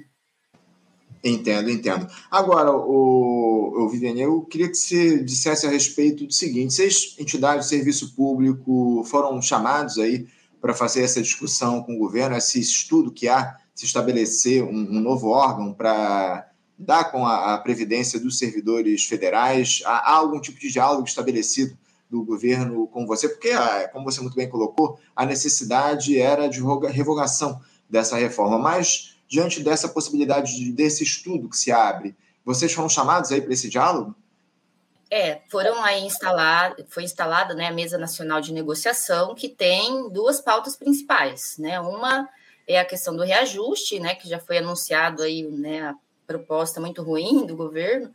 Entendo, 1.22 1.68
entendo. 1.68 2.06
Agora, 2.30 2.72
o, 2.72 3.84
o 3.84 3.88
Viviane, 3.90 4.22
eu 4.22 4.40
queria 4.42 4.68
que 4.68 4.76
você 4.76 5.22
dissesse 5.22 5.66
a 5.66 5.70
respeito 5.70 6.24
do 6.24 6.32
seguinte: 6.32 6.72
seis 6.72 7.14
entidades 7.18 7.64
de 7.64 7.76
serviço 7.76 8.14
público 8.14 9.04
foram 9.04 9.42
chamados 9.42 9.98
aí 9.98 10.26
para 10.60 10.74
fazer 10.74 11.02
essa 11.02 11.22
discussão 11.22 11.82
com 11.82 11.94
o 11.94 11.98
governo, 11.98 12.36
esse 12.36 12.60
estudo 12.60 13.12
que 13.12 13.28
há, 13.28 13.56
se 13.74 13.84
estabelecer 13.84 14.62
um, 14.64 14.68
um 14.70 15.00
novo 15.00 15.28
órgão 15.28 15.72
para 15.72 16.50
dar 16.78 17.10
com 17.10 17.24
a, 17.26 17.54
a, 17.54 17.58
previdência 17.58 18.18
dos 18.18 18.38
servidores 18.38 19.04
federais? 19.04 19.82
Há, 19.84 20.12
há, 20.12 20.16
algum 20.16 20.40
tipo 20.40 20.58
de 20.58 20.70
diálogo 20.70 21.06
estabelecido 21.06 21.76
do 22.10 22.24
governo 22.24 22.86
com 22.88 23.06
você? 23.06 23.28
Porque, 23.28 23.50
ah, 23.50 23.88
como 23.92 24.04
você 24.04 24.20
muito 24.20 24.36
bem 24.36 24.48
colocou, 24.48 24.98
a 25.14 25.24
necessidade 25.24 26.18
era 26.18 26.48
de 26.48 26.60
revogação 26.90 27.60
dessa 27.88 28.16
reforma, 28.16 28.58
mas 28.58 29.16
diante 29.28 29.62
dessa 29.62 29.88
possibilidade 29.88 30.56
de, 30.56 30.72
desse 30.72 31.04
estudo 31.04 31.48
que 31.48 31.56
se 31.56 31.70
abre, 31.70 32.16
vocês 32.44 32.72
foram 32.72 32.88
chamados 32.88 33.30
aí 33.30 33.40
para 33.40 33.52
esse 33.52 33.68
diálogo? 33.68 34.14
É, 35.10 35.40
foram 35.48 35.82
aí 35.82 36.04
instalar, 36.04 36.76
foi 36.88 37.04
instalada 37.04 37.54
né, 37.54 37.68
a 37.68 37.72
Mesa 37.72 37.96
Nacional 37.96 38.40
de 38.40 38.52
Negociação, 38.52 39.34
que 39.34 39.48
tem 39.48 40.10
duas 40.10 40.40
pautas 40.40 40.76
principais, 40.76 41.56
né? 41.58 41.80
Uma 41.80 42.28
é 42.66 42.78
a 42.78 42.84
questão 42.84 43.16
do 43.16 43.24
reajuste, 43.24 43.98
né, 43.98 44.14
que 44.14 44.28
já 44.28 44.38
foi 44.38 44.58
anunciado 44.58 45.22
aí, 45.22 45.42
né, 45.44 45.80
a 45.88 45.94
proposta 46.26 46.78
muito 46.78 47.02
ruim 47.02 47.46
do 47.46 47.56
governo, 47.56 48.12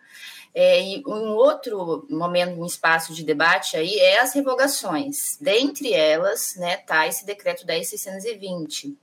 é, 0.53 0.79
e 0.79 1.03
um 1.07 1.31
outro 1.31 2.05
momento, 2.07 2.61
um 2.61 2.65
espaço 2.65 3.11
de 3.11 3.23
debate 3.23 3.75
aí 3.75 3.97
é 3.97 4.19
as 4.19 4.35
revogações. 4.35 5.35
Dentre 5.41 5.91
elas, 5.91 6.53
né, 6.57 6.77
tá 6.77 7.07
esse 7.07 7.25
decreto 7.25 7.65
10.620, 7.65 8.95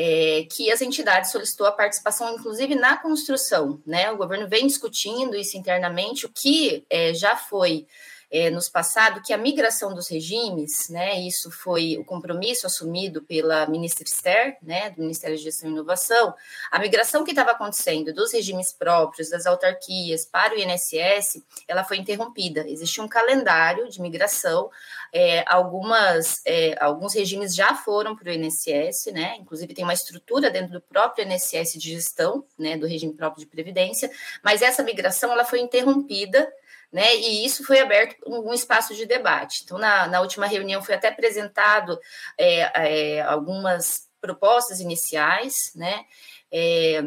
é, 0.00 0.46
que 0.48 0.70
as 0.70 0.80
entidades 0.80 1.32
solicitou 1.32 1.66
a 1.66 1.72
participação, 1.72 2.32
inclusive, 2.32 2.76
na 2.76 2.96
construção. 2.96 3.82
Né? 3.84 4.08
O 4.12 4.16
governo 4.16 4.48
vem 4.48 4.64
discutindo 4.64 5.34
isso 5.34 5.58
internamente, 5.58 6.24
o 6.24 6.28
que 6.28 6.84
é, 6.88 7.12
já 7.12 7.34
foi 7.34 7.84
é, 8.30 8.50
nos 8.50 8.68
passado 8.68 9.22
que 9.22 9.32
a 9.32 9.38
migração 9.38 9.94
dos 9.94 10.08
regimes, 10.08 10.88
né, 10.90 11.18
isso 11.20 11.50
foi 11.50 11.96
o 11.98 12.04
compromisso 12.04 12.66
assumido 12.66 13.22
pela 13.22 13.66
ministra 13.66 14.04
Esther, 14.04 14.58
né, 14.62 14.90
do 14.90 15.00
Ministério 15.00 15.36
de 15.36 15.42
Gestão 15.42 15.70
e 15.70 15.72
Inovação, 15.72 16.34
a 16.70 16.78
migração 16.78 17.24
que 17.24 17.30
estava 17.30 17.52
acontecendo 17.52 18.12
dos 18.12 18.32
regimes 18.32 18.72
próprios, 18.72 19.30
das 19.30 19.46
autarquias 19.46 20.26
para 20.26 20.54
o 20.54 20.58
INSS, 20.58 21.42
ela 21.66 21.84
foi 21.84 21.96
interrompida. 21.96 22.68
Existe 22.68 23.00
um 23.00 23.08
calendário 23.08 23.88
de 23.88 24.00
migração, 24.00 24.70
é, 25.12 25.42
algumas, 25.46 26.42
é, 26.44 26.76
alguns 26.82 27.14
regimes 27.14 27.54
já 27.54 27.74
foram 27.74 28.14
para 28.14 28.28
o 28.28 28.32
INSS, 28.32 29.06
né, 29.12 29.36
inclusive 29.40 29.72
tem 29.72 29.84
uma 29.84 29.94
estrutura 29.94 30.50
dentro 30.50 30.74
do 30.74 30.80
próprio 30.82 31.26
INSS 31.26 31.78
de 31.78 31.94
gestão, 31.94 32.44
né, 32.58 32.76
do 32.76 32.86
regime 32.86 33.14
próprio 33.14 33.42
de 33.42 33.50
previdência, 33.50 34.10
mas 34.42 34.60
essa 34.60 34.82
migração 34.82 35.32
ela 35.32 35.44
foi 35.46 35.60
interrompida 35.60 36.46
né? 36.92 37.16
E 37.16 37.44
isso 37.44 37.64
foi 37.64 37.80
aberto 37.80 38.16
um, 38.26 38.50
um 38.50 38.54
espaço 38.54 38.94
de 38.94 39.06
debate. 39.06 39.62
Então, 39.64 39.78
na, 39.78 40.06
na, 40.06 40.20
última 40.20 40.46
reunião 40.46 40.82
foi 40.82 40.94
até 40.94 41.08
apresentado 41.08 41.98
é, 42.36 43.16
é, 43.18 43.22
algumas 43.22 44.08
propostas 44.20 44.80
iniciais, 44.80 45.54
né? 45.74 46.04
É, 46.50 47.04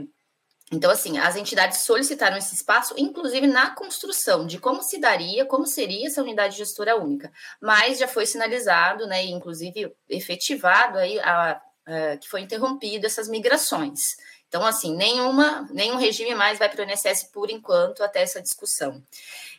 então, 0.72 0.90
assim, 0.90 1.18
as 1.18 1.36
entidades 1.36 1.80
solicitaram 1.82 2.38
esse 2.38 2.56
espaço, 2.56 2.94
inclusive 2.98 3.46
na 3.46 3.72
construção 3.72 4.48
de 4.48 4.58
como 4.58 4.82
se 4.82 5.00
daria, 5.00 5.46
como 5.46 5.68
seria 5.68 6.08
essa 6.08 6.22
unidade 6.22 6.58
gestora 6.58 6.96
única. 6.96 7.30
Mas 7.62 8.00
já 8.00 8.08
foi 8.08 8.26
sinalizado, 8.26 9.06
né, 9.06 9.26
inclusive 9.26 9.94
efetivado 10.08 10.98
aí 10.98 11.20
a, 11.20 11.62
a, 11.86 12.18
que 12.18 12.30
foi 12.30 12.40
interrompido 12.40 13.06
essas 13.06 13.28
migrações. 13.28 14.16
Então, 14.51 14.65
assim, 14.65 14.93
nenhuma, 14.98 15.65
nenhum 15.72 15.96
regime 15.96 16.36
mais 16.36 16.60
vai 16.60 16.67
para 16.67 16.86
o 16.86 16.89
INSS 16.89 17.24
por 17.31 17.50
enquanto 17.50 18.03
até 18.03 18.22
essa 18.22 18.41
discussão. 18.41 19.01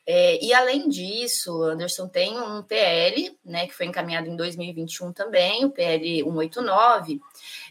É, 0.07 0.39
e 0.45 0.53
além 0.53 0.87
disso, 0.87 1.63
Anderson 1.63 2.07
tem 2.09 2.39
um 2.39 2.63
PL, 2.63 3.35
né, 3.43 3.67
que 3.67 3.73
foi 3.73 3.87
encaminhado 3.87 4.29
em 4.29 4.37
2021 4.37 5.11
também, 5.15 5.65
o 5.65 5.71
PL 5.71 6.23
189, 6.25 7.23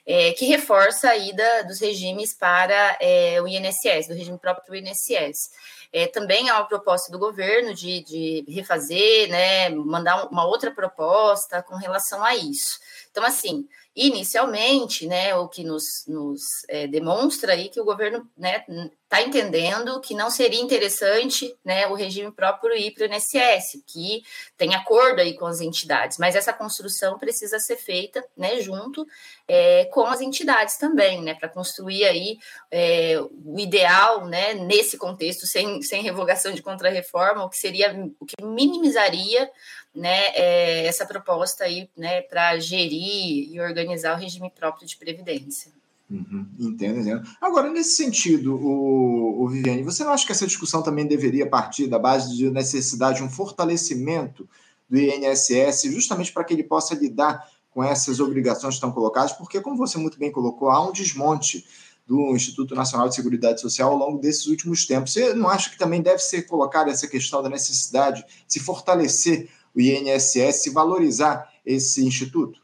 é, 0.04 0.32
que 0.32 0.46
reforça 0.46 1.10
a 1.10 1.16
ida 1.16 1.64
dos 1.66 1.80
regimes 1.80 2.34
para 2.34 2.98
é, 3.00 3.40
o 3.40 3.48
INSS, 3.48 4.08
do 4.08 4.16
regime 4.16 4.40
próprio 4.40 4.66
do 4.72 4.76
INSS. 4.76 5.52
É, 5.94 6.08
também 6.08 6.50
há 6.50 6.58
uma 6.58 6.68
proposta 6.68 7.12
do 7.12 7.20
governo 7.20 7.76
de, 7.76 8.02
de 8.02 8.46
refazer, 8.48 9.30
né, 9.30 9.70
mandar 9.70 10.26
uma 10.32 10.44
outra 10.48 10.72
proposta 10.72 11.62
com 11.62 11.76
relação 11.76 12.24
a 12.24 12.36
isso. 12.36 12.80
Então, 13.12 13.24
assim, 13.24 13.68
Inicialmente, 13.96 15.06
né, 15.06 15.36
o 15.36 15.50
que 15.50 15.64
nos, 15.64 16.06
nos 16.08 16.42
é, 16.70 16.88
demonstra 16.88 17.54
aí 17.54 17.70
que 17.70 17.80
o 17.80 17.86
governo 17.86 18.30
né, 18.38 18.64
tá 19.12 19.22
entendendo 19.22 20.00
que 20.00 20.14
não 20.14 20.32
seria 20.32 20.62
interessante 20.62 21.54
né, 21.66 21.86
o 21.88 21.94
regime 21.94 22.32
próprio 22.32 22.74
ir 22.74 22.92
para 22.92 23.04
o 23.04 23.14
INSS, 23.14 23.84
que 23.86 24.24
tem 24.56 24.74
acordo 24.74 25.20
aí 25.20 25.34
com 25.34 25.46
as 25.46 25.60
entidades, 25.60 26.18
mas 26.18 26.34
essa 26.34 26.54
construção 26.54 27.20
precisa 27.20 27.60
ser 27.60 27.76
feita 27.76 28.26
né, 28.38 28.62
junto 28.62 29.06
é, 29.46 29.84
com 29.92 30.06
as 30.06 30.22
entidades 30.22 30.78
também, 30.78 31.22
né, 31.22 31.34
para 31.34 31.50
construir 31.50 32.06
aí 32.06 32.38
é, 32.72 33.20
o 33.20 33.60
ideal 33.60 34.28
né, 34.28 34.54
nesse 34.54 34.98
contexto, 34.98 35.46
sem, 35.46 35.82
sem 35.82 36.02
revogação 36.02 36.54
de 36.54 36.62
contrarreforma, 36.62 37.44
o 37.44 37.50
que 37.50 37.58
seria 37.58 37.94
o 38.18 38.26
que 38.26 38.42
minimizaria 38.42 39.52
né, 39.94 40.28
é, 40.28 40.88
essa 40.88 41.06
proposta 41.06 41.66
aí, 41.66 41.90
né, 41.98 42.22
para 42.22 42.58
gerir 42.60 43.52
e 43.52 43.60
organizar 43.60 44.16
o 44.16 44.22
regime 44.22 44.50
próprio 44.50 44.88
de 44.88 44.96
previdência. 44.96 45.81
Uhum, 46.12 46.46
entendo, 46.60 47.00
entendo. 47.00 47.26
Agora, 47.40 47.72
nesse 47.72 47.96
sentido, 47.96 48.58
o, 48.58 49.44
o 49.44 49.48
Viviane, 49.48 49.82
você 49.82 50.04
não 50.04 50.12
acha 50.12 50.26
que 50.26 50.34
essa 50.34 50.46
discussão 50.46 50.84
também 50.84 51.08
deveria 51.08 51.50
partir 51.50 51.88
da 51.88 51.98
base 51.98 52.36
de 52.36 52.50
necessidade 52.52 53.20
de 53.20 53.24
um 53.24 53.30
fortalecimento 53.30 54.48
do 54.90 55.00
INSS, 55.00 55.84
justamente 55.84 56.34
para 56.34 56.44
que 56.44 56.54
ele 56.54 56.64
possa 56.64 56.94
lidar 56.96 57.48
com 57.70 57.82
essas 57.82 58.20
obrigações 58.20 58.74
que 58.74 58.78
estão 58.78 58.92
colocadas? 58.92 59.32
Porque, 59.32 59.62
como 59.62 59.78
você 59.78 59.98
muito 59.98 60.20
bem 60.20 60.30
colocou, 60.30 60.70
há 60.70 60.86
um 60.86 60.92
desmonte 60.92 61.66
do 62.06 62.36
Instituto 62.36 62.76
Nacional 62.76 63.08
de 63.08 63.16
Seguridade 63.16 63.62
Social 63.62 63.92
ao 63.92 63.98
longo 63.98 64.20
desses 64.20 64.48
últimos 64.48 64.86
tempos. 64.86 65.14
Você 65.14 65.34
não 65.34 65.48
acha 65.48 65.70
que 65.70 65.78
também 65.78 66.02
deve 66.02 66.20
ser 66.20 66.42
colocada 66.42 66.92
essa 66.92 67.08
questão 67.08 67.42
da 67.42 67.48
necessidade 67.48 68.26
de 68.26 68.54
se 68.54 68.60
fortalecer 68.60 69.50
o 69.74 69.80
INSS 69.80 70.74
valorizar 70.74 71.50
esse 71.66 72.06
instituto? 72.06 72.61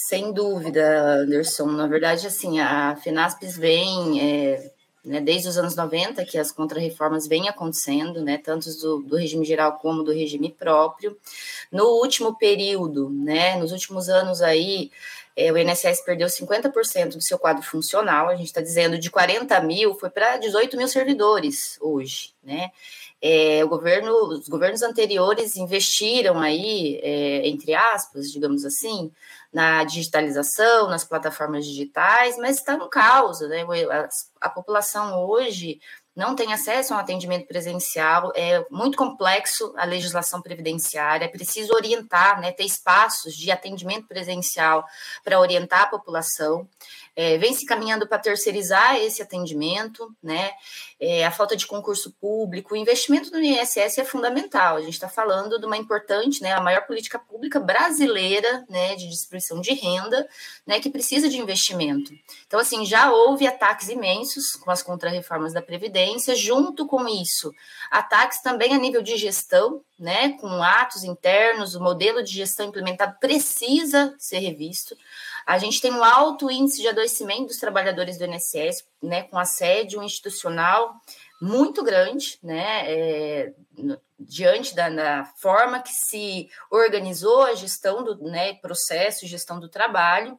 Sem 0.00 0.32
dúvida, 0.32 1.22
Anderson. 1.22 1.66
Na 1.66 1.88
verdade, 1.88 2.24
assim, 2.24 2.60
a 2.60 2.94
FENASPES 2.94 3.58
vem, 3.58 4.20
é, 4.22 4.70
né, 5.04 5.20
desde 5.20 5.48
os 5.48 5.58
anos 5.58 5.74
90, 5.74 6.24
que 6.24 6.38
as 6.38 6.52
contrarreformas 6.52 7.26
vêm 7.26 7.48
acontecendo, 7.48 8.22
né, 8.22 8.38
tanto 8.38 8.70
do, 8.78 9.02
do, 9.02 9.16
regime 9.16 9.44
geral 9.44 9.76
como 9.78 10.04
do 10.04 10.12
regime 10.12 10.54
próprio. 10.56 11.18
No 11.72 11.84
último 12.00 12.38
período, 12.38 13.10
né, 13.10 13.56
nos 13.56 13.72
últimos 13.72 14.08
anos 14.08 14.40
aí, 14.40 14.92
é, 15.38 15.52
o 15.52 15.56
INSS 15.56 16.00
perdeu 16.04 16.26
50% 16.26 17.14
do 17.14 17.22
seu 17.22 17.38
quadro 17.38 17.62
funcional, 17.62 18.28
a 18.28 18.34
gente 18.34 18.48
está 18.48 18.60
dizendo 18.60 18.98
de 18.98 19.08
40 19.08 19.60
mil, 19.60 19.94
foi 19.94 20.10
para 20.10 20.36
18 20.36 20.76
mil 20.76 20.88
servidores 20.88 21.78
hoje, 21.80 22.34
né? 22.42 22.72
É, 23.22 23.64
o 23.64 23.68
governo, 23.68 24.12
os 24.28 24.48
governos 24.48 24.82
anteriores 24.82 25.56
investiram 25.56 26.40
aí, 26.40 26.98
é, 27.02 27.46
entre 27.48 27.72
aspas, 27.72 28.32
digamos 28.32 28.64
assim, 28.64 29.12
na 29.52 29.84
digitalização, 29.84 30.88
nas 30.88 31.04
plataformas 31.04 31.64
digitais, 31.64 32.36
mas 32.36 32.56
está 32.56 32.76
no 32.76 32.88
caos, 32.88 33.40
né? 33.40 33.64
A, 33.90 34.08
a 34.40 34.50
população 34.50 35.24
hoje 35.24 35.80
não 36.18 36.34
tem 36.34 36.52
acesso 36.52 36.92
a 36.92 36.96
um 36.96 37.00
atendimento 37.00 37.46
presencial, 37.46 38.32
é 38.34 38.66
muito 38.72 38.98
complexo 38.98 39.72
a 39.76 39.84
legislação 39.84 40.42
previdenciária, 40.42 41.26
é 41.26 41.28
preciso 41.28 41.72
orientar, 41.72 42.40
né, 42.40 42.50
ter 42.50 42.64
espaços 42.64 43.36
de 43.36 43.52
atendimento 43.52 44.08
presencial 44.08 44.84
para 45.22 45.38
orientar 45.38 45.82
a 45.82 45.86
população 45.86 46.68
é, 47.18 47.36
vem 47.36 47.52
se 47.52 47.66
caminhando 47.66 48.06
para 48.06 48.20
terceirizar 48.20 48.94
esse 48.94 49.20
atendimento, 49.20 50.14
né? 50.22 50.52
É, 51.00 51.26
a 51.26 51.32
falta 51.32 51.56
de 51.56 51.66
concurso 51.66 52.12
público, 52.12 52.74
o 52.74 52.76
investimento 52.76 53.32
no 53.32 53.40
INSS 53.40 53.98
é 53.98 54.04
fundamental. 54.04 54.76
A 54.76 54.80
gente 54.80 54.92
está 54.92 55.08
falando 55.08 55.58
de 55.58 55.66
uma 55.66 55.76
importante, 55.76 56.40
né, 56.40 56.52
a 56.52 56.60
maior 56.60 56.86
política 56.86 57.18
pública 57.18 57.58
brasileira, 57.58 58.64
né, 58.68 58.94
de 58.94 59.08
distribuição 59.08 59.60
de 59.60 59.74
renda, 59.74 60.28
né, 60.64 60.78
que 60.78 60.90
precisa 60.90 61.28
de 61.28 61.38
investimento. 61.38 62.12
Então, 62.46 62.60
assim, 62.60 62.86
já 62.86 63.10
houve 63.10 63.48
ataques 63.48 63.88
imensos 63.88 64.52
com 64.52 64.70
as 64.70 64.80
contrarreformas 64.80 65.52
da 65.52 65.62
Previdência, 65.62 66.36
junto 66.36 66.86
com 66.86 67.08
isso, 67.08 67.52
ataques 67.90 68.40
também 68.42 68.74
a 68.74 68.78
nível 68.78 69.02
de 69.02 69.16
gestão, 69.16 69.82
né, 69.98 70.34
com 70.40 70.62
atos 70.62 71.02
internos, 71.02 71.74
o 71.74 71.80
modelo 71.80 72.22
de 72.22 72.32
gestão 72.32 72.66
implementado 72.66 73.16
precisa 73.18 74.14
ser 74.18 74.38
revisto. 74.38 74.96
A 75.48 75.56
gente 75.56 75.80
tem 75.80 75.90
um 75.90 76.04
alto 76.04 76.50
índice 76.50 76.82
de 76.82 76.88
adoecimento 76.88 77.46
dos 77.46 77.56
trabalhadores 77.56 78.18
do 78.18 78.26
INSS, 78.26 78.84
né, 79.02 79.22
com 79.22 79.38
assédio 79.38 80.02
institucional 80.02 80.94
muito 81.40 81.82
grande, 81.82 82.38
né, 82.42 82.84
é, 82.86 83.54
diante 84.20 84.74
da, 84.74 84.90
da, 84.90 85.24
forma 85.24 85.80
que 85.80 85.88
se 85.88 86.50
organizou 86.70 87.44
a 87.44 87.54
gestão 87.54 88.04
do 88.04 88.24
né, 88.24 88.56
processo, 88.56 89.26
gestão 89.26 89.58
do 89.58 89.70
trabalho. 89.70 90.38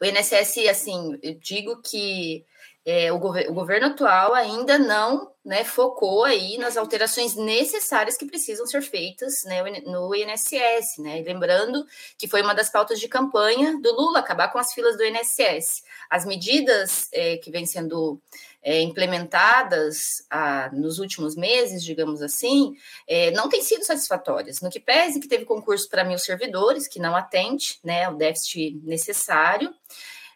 O 0.00 0.04
INSS, 0.04 0.68
assim, 0.70 1.18
eu 1.20 1.34
digo 1.34 1.82
que 1.82 2.46
é, 2.86 3.12
o, 3.12 3.16
o, 3.16 3.52
governo 3.52 3.88
atual 3.88 4.32
ainda 4.32 4.78
não 4.78 5.32
né, 5.44 5.64
focou 5.64 6.22
aí 6.22 6.56
nas 6.56 6.76
alterações 6.76 7.34
necessárias 7.34 8.16
que 8.16 8.26
precisam 8.26 8.64
ser 8.64 8.80
feitas 8.80 9.42
né, 9.44 9.60
no 9.84 10.14
INSS, 10.14 10.98
né? 10.98 11.20
Lembrando 11.26 11.84
que 12.16 12.28
foi 12.28 12.42
uma 12.42 12.54
das 12.54 12.70
pautas 12.70 13.00
de 13.00 13.08
campanha 13.08 13.76
do 13.80 13.92
Lula 13.92 14.20
acabar 14.20 14.52
com 14.52 14.58
as 14.58 14.72
filas 14.72 14.96
do 14.96 15.04
INSS. 15.04 15.82
As 16.08 16.24
medidas 16.24 17.08
é, 17.12 17.38
que 17.38 17.50
vêm 17.50 17.66
sendo 17.66 18.22
é, 18.62 18.80
implementadas 18.80 20.24
ah, 20.30 20.70
nos 20.72 21.00
últimos 21.00 21.34
meses, 21.34 21.82
digamos 21.82 22.22
assim, 22.22 22.76
é, 23.08 23.32
não 23.32 23.48
têm 23.48 23.62
sido 23.62 23.84
satisfatórias. 23.84 24.60
No 24.60 24.70
que 24.70 24.78
pese 24.78 25.18
que 25.18 25.26
teve 25.28 25.44
concurso 25.44 25.88
para 25.88 26.04
mil 26.04 26.18
servidores, 26.18 26.86
que 26.86 27.00
não 27.00 27.16
atende 27.16 27.80
né, 27.82 28.08
o 28.08 28.14
déficit 28.14 28.80
necessário, 28.84 29.74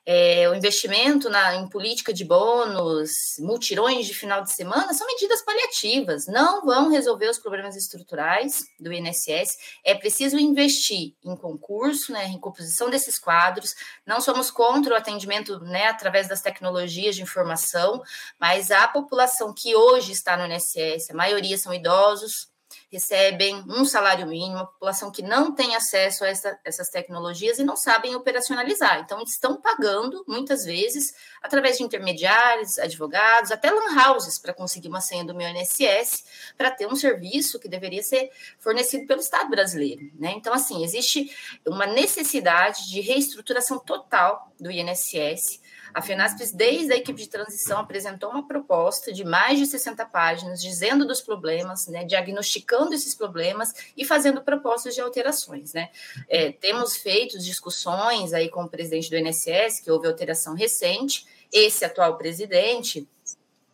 é, 0.04 0.48
o 0.48 0.54
investimento 0.54 1.28
na, 1.28 1.56
em 1.56 1.68
política 1.68 2.12
de 2.12 2.24
bônus, 2.24 3.36
multirões 3.38 4.06
de 4.06 4.14
final 4.14 4.42
de 4.42 4.52
semana, 4.52 4.92
são 4.92 5.06
medidas 5.06 5.42
paliativas, 5.42 6.26
não 6.26 6.64
vão 6.64 6.90
resolver 6.90 7.28
os 7.28 7.38
problemas 7.38 7.76
estruturais 7.76 8.64
do 8.78 8.92
INSS. 8.92 9.56
É 9.84 9.94
preciso 9.94 10.38
investir 10.38 11.14
em 11.24 11.36
concurso, 11.36 12.12
né, 12.12 12.26
em 12.26 12.38
composição 12.38 12.90
desses 12.90 13.18
quadros. 13.18 13.74
Não 14.06 14.20
somos 14.20 14.50
contra 14.50 14.94
o 14.94 14.96
atendimento 14.96 15.60
né, 15.60 15.86
através 15.86 16.28
das 16.28 16.40
tecnologias 16.40 17.14
de 17.14 17.22
informação, 17.22 18.02
mas 18.38 18.70
a 18.70 18.88
população 18.88 19.54
que 19.54 19.76
hoje 19.76 20.12
está 20.12 20.36
no 20.36 20.52
INSS, 20.52 21.10
a 21.10 21.14
maioria 21.14 21.56
são 21.56 21.72
idosos, 21.72 22.49
recebem 22.90 23.62
um 23.68 23.84
salário 23.84 24.26
mínimo, 24.26 24.58
a 24.58 24.66
população 24.66 25.12
que 25.12 25.22
não 25.22 25.54
tem 25.54 25.76
acesso 25.76 26.24
a 26.24 26.28
essa, 26.28 26.58
essas 26.64 26.88
tecnologias 26.90 27.58
e 27.58 27.64
não 27.64 27.76
sabem 27.76 28.16
operacionalizar. 28.16 28.98
Então, 29.00 29.22
estão 29.22 29.60
pagando, 29.60 30.24
muitas 30.26 30.64
vezes, 30.64 31.14
através 31.40 31.78
de 31.78 31.84
intermediários, 31.84 32.78
advogados, 32.80 33.52
até 33.52 33.70
lan 33.70 34.08
houses, 34.08 34.38
para 34.38 34.52
conseguir 34.52 34.88
uma 34.88 35.00
senha 35.00 35.24
do 35.24 35.34
meu 35.34 35.48
INSS, 35.48 36.24
para 36.56 36.70
ter 36.70 36.88
um 36.88 36.96
serviço 36.96 37.60
que 37.60 37.68
deveria 37.68 38.02
ser 38.02 38.30
fornecido 38.58 39.06
pelo 39.06 39.20
Estado 39.20 39.48
brasileiro. 39.48 40.10
Né? 40.18 40.32
Então, 40.32 40.52
assim, 40.52 40.82
existe 40.82 41.30
uma 41.64 41.86
necessidade 41.86 42.90
de 42.90 43.00
reestruturação 43.00 43.78
total 43.78 44.52
do 44.58 44.70
INSS 44.70 45.60
a 45.92 46.00
FENASPES, 46.00 46.52
desde 46.52 46.92
a 46.92 46.96
equipe 46.96 47.20
de 47.20 47.28
transição, 47.28 47.80
apresentou 47.80 48.30
uma 48.30 48.46
proposta 48.46 49.12
de 49.12 49.24
mais 49.24 49.58
de 49.58 49.66
60 49.66 50.06
páginas, 50.06 50.60
dizendo 50.60 51.06
dos 51.06 51.20
problemas, 51.20 51.88
né, 51.88 52.04
diagnosticando 52.04 52.79
esses 52.88 53.14
problemas 53.14 53.72
e 53.96 54.04
fazendo 54.04 54.42
propostas 54.42 54.94
de 54.94 55.00
alterações. 55.00 55.72
Né? 55.72 55.90
É, 56.28 56.52
temos 56.52 56.96
feito 56.96 57.38
discussões 57.38 58.32
aí 58.32 58.48
com 58.48 58.64
o 58.64 58.68
presidente 58.68 59.10
do 59.10 59.16
INSS, 59.16 59.80
que 59.80 59.90
houve 59.90 60.06
alteração 60.06 60.54
recente. 60.54 61.26
Esse 61.52 61.84
atual 61.84 62.16
presidente 62.16 63.08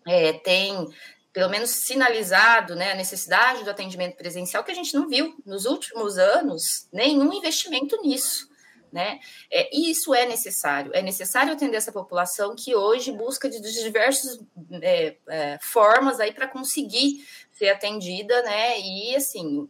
é, 0.06 0.32
tem 0.32 0.88
pelo 1.32 1.50
menos 1.50 1.70
sinalizado 1.70 2.74
né, 2.74 2.92
a 2.92 2.94
necessidade 2.94 3.62
do 3.62 3.70
atendimento 3.70 4.16
presencial, 4.16 4.64
que 4.64 4.72
a 4.72 4.74
gente 4.74 4.94
não 4.94 5.06
viu 5.06 5.36
nos 5.44 5.66
últimos 5.66 6.16
anos 6.16 6.88
nenhum 6.90 7.30
investimento 7.32 8.00
nisso 8.00 8.48
né? 8.96 9.20
É, 9.50 9.68
e 9.76 9.90
isso 9.90 10.14
é 10.14 10.26
necessário, 10.26 10.90
é 10.94 11.02
necessário 11.02 11.52
atender 11.52 11.76
essa 11.76 11.92
população 11.92 12.54
que 12.56 12.74
hoje 12.74 13.12
busca 13.12 13.46
de 13.46 13.60
diversas 13.60 14.38
é, 14.80 15.16
é, 15.28 15.58
formas 15.60 16.18
aí 16.18 16.32
para 16.32 16.48
conseguir 16.48 17.22
ser 17.56 17.68
atendida, 17.68 18.42
né? 18.42 18.80
E 18.80 19.16
assim, 19.16 19.68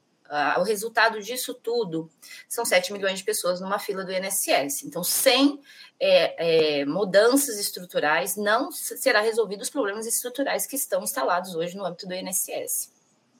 o 0.59 0.63
resultado 0.63 1.21
disso 1.23 1.55
tudo 1.55 2.11
são 2.49 2.65
7 2.65 2.93
milhões 2.93 3.19
de 3.19 3.25
pessoas 3.25 3.61
numa 3.61 3.79
fila 3.79 4.05
do 4.05 4.13
INSS. 4.13 4.85
Então, 4.85 5.05
sem 5.05 5.61
é, 6.01 6.81
é, 6.81 6.85
mudanças 6.85 7.59
estruturais, 7.59 8.37
não 8.37 8.73
será 8.73 9.21
resolvido 9.21 9.63
os 9.63 9.71
problemas 9.71 10.07
estruturais 10.07 10.67
que 10.67 10.77
estão 10.77 11.03
instalados 11.03 11.55
hoje 11.55 11.77
no 11.77 11.85
âmbito 11.85 12.07
do 12.07 12.15
INSS. 12.15 12.91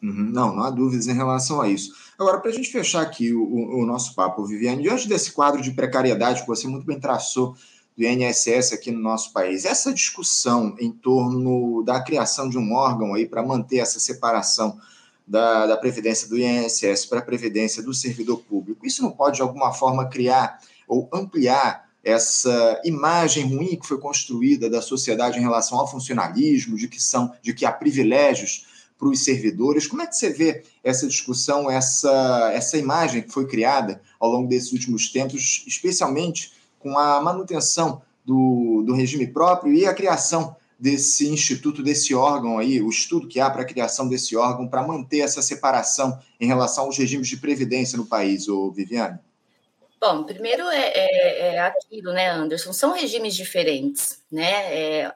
Uhum, 0.03 0.31
não, 0.31 0.55
não 0.55 0.63
há 0.63 0.71
dúvidas 0.71 1.09
em 1.09 1.15
relação 1.15 1.61
a 1.61 1.69
isso. 1.69 1.93
Agora, 2.19 2.39
para 2.39 2.51
a 2.51 2.55
gente 2.55 2.71
fechar 2.71 3.03
aqui 3.03 3.33
o, 3.33 3.43
o, 3.43 3.87
nosso 3.87 4.15
papo, 4.15 4.45
Viviane, 4.45 4.83
diante 4.83 5.09
desse 5.09 5.33
quadro 5.33 5.61
de 5.61 5.73
precariedade 5.73 6.43
que 6.43 6.47
você 6.47 6.69
muito 6.69 6.87
bem 6.87 7.01
traçou 7.01 7.57
do 7.97 8.05
INSS 8.05 8.73
aqui 8.73 8.91
no 8.91 9.01
nosso 9.01 9.33
país, 9.33 9.65
essa 9.65 9.93
discussão 9.93 10.77
em 10.79 10.93
torno 10.93 11.83
da 11.83 12.01
criação 12.03 12.49
de 12.49 12.59
um 12.59 12.75
órgão 12.75 13.15
aí 13.15 13.27
para 13.27 13.43
manter 13.43 13.79
essa 13.79 13.99
separação 13.99 14.79
da, 15.27 15.67
da 15.67 15.77
Previdência 15.77 16.29
do 16.29 16.39
INSS 16.39 17.07
para 17.07 17.21
a 17.21 17.23
Previdência 17.23 17.83
do 17.83 17.95
servidor 17.95 18.39
público, 18.43 18.87
isso 18.87 19.03
não 19.03 19.11
pode, 19.11 19.37
de 19.37 19.43
alguma 19.43 19.73
forma, 19.73 20.09
criar 20.09 20.61
ou 20.87 21.09
ampliar 21.13 21.87
essa 22.05 22.81
imagem 22.85 23.53
ruim 23.53 23.77
que 23.77 23.87
foi 23.87 23.99
construída 23.99 24.71
da 24.71 24.81
sociedade 24.81 25.39
em 25.39 25.43
relação 25.43 25.77
ao 25.77 25.91
funcionalismo, 25.91 26.77
de 26.77 26.87
que 26.87 27.03
são, 27.03 27.33
de 27.43 27.53
que 27.53 27.67
há 27.67 27.73
privilégios 27.73 28.67
para 28.97 29.09
os 29.09 29.25
servidores. 29.25 29.89
Como 29.89 30.03
é 30.03 30.07
que 30.07 30.17
você 30.17 30.31
vê 30.31 30.63
essa 30.85 31.09
discussão, 31.09 31.69
essa, 31.69 32.51
essa 32.55 32.79
imagem 32.79 33.23
que 33.23 33.33
foi 33.33 33.47
criada 33.47 34.01
ao 34.21 34.31
longo 34.31 34.49
desses 34.49 34.73
últimos 34.73 35.11
tempos, 35.11 35.65
especialmente 35.67 36.53
com 36.79 36.99
a 36.99 37.21
manutenção 37.21 38.03
do, 38.25 38.83
do 38.87 38.95
regime 38.95 39.27
próprio 39.27 39.73
e 39.73 39.87
a 39.87 39.95
criação 39.95 40.57
desse 40.79 41.29
instituto, 41.29 41.83
desse 41.83 42.15
órgão 42.15 42.59
aí, 42.59 42.83
o 42.83 42.91
estudo 42.91 43.29
que 43.29 43.41
há 43.41 43.49
para 43.49 43.63
a 43.63 43.67
criação 43.67 44.09
desse 44.09 44.37
órgão 44.37 44.69
para 44.69 44.87
manter 44.87 45.21
essa 45.21 45.41
separação 45.41 46.19
em 46.39 46.47
relação 46.47 46.85
aos 46.85 46.99
regimes 46.99 47.29
de 47.29 47.39
previdência 47.39 47.97
no 47.97 48.07
país, 48.07 48.47
ô 48.49 48.71
Viviane? 48.71 49.19
Bom, 49.99 50.25
primeiro 50.25 50.69
é, 50.69 50.93
é, 50.95 51.55
é 51.55 51.61
aquilo, 51.61 52.13
né, 52.13 52.29
Anderson? 52.29 52.73
São 52.73 52.93
regimes 52.93 53.35
diferentes, 53.35 54.23
né? 54.31 54.75
É, 54.75 55.15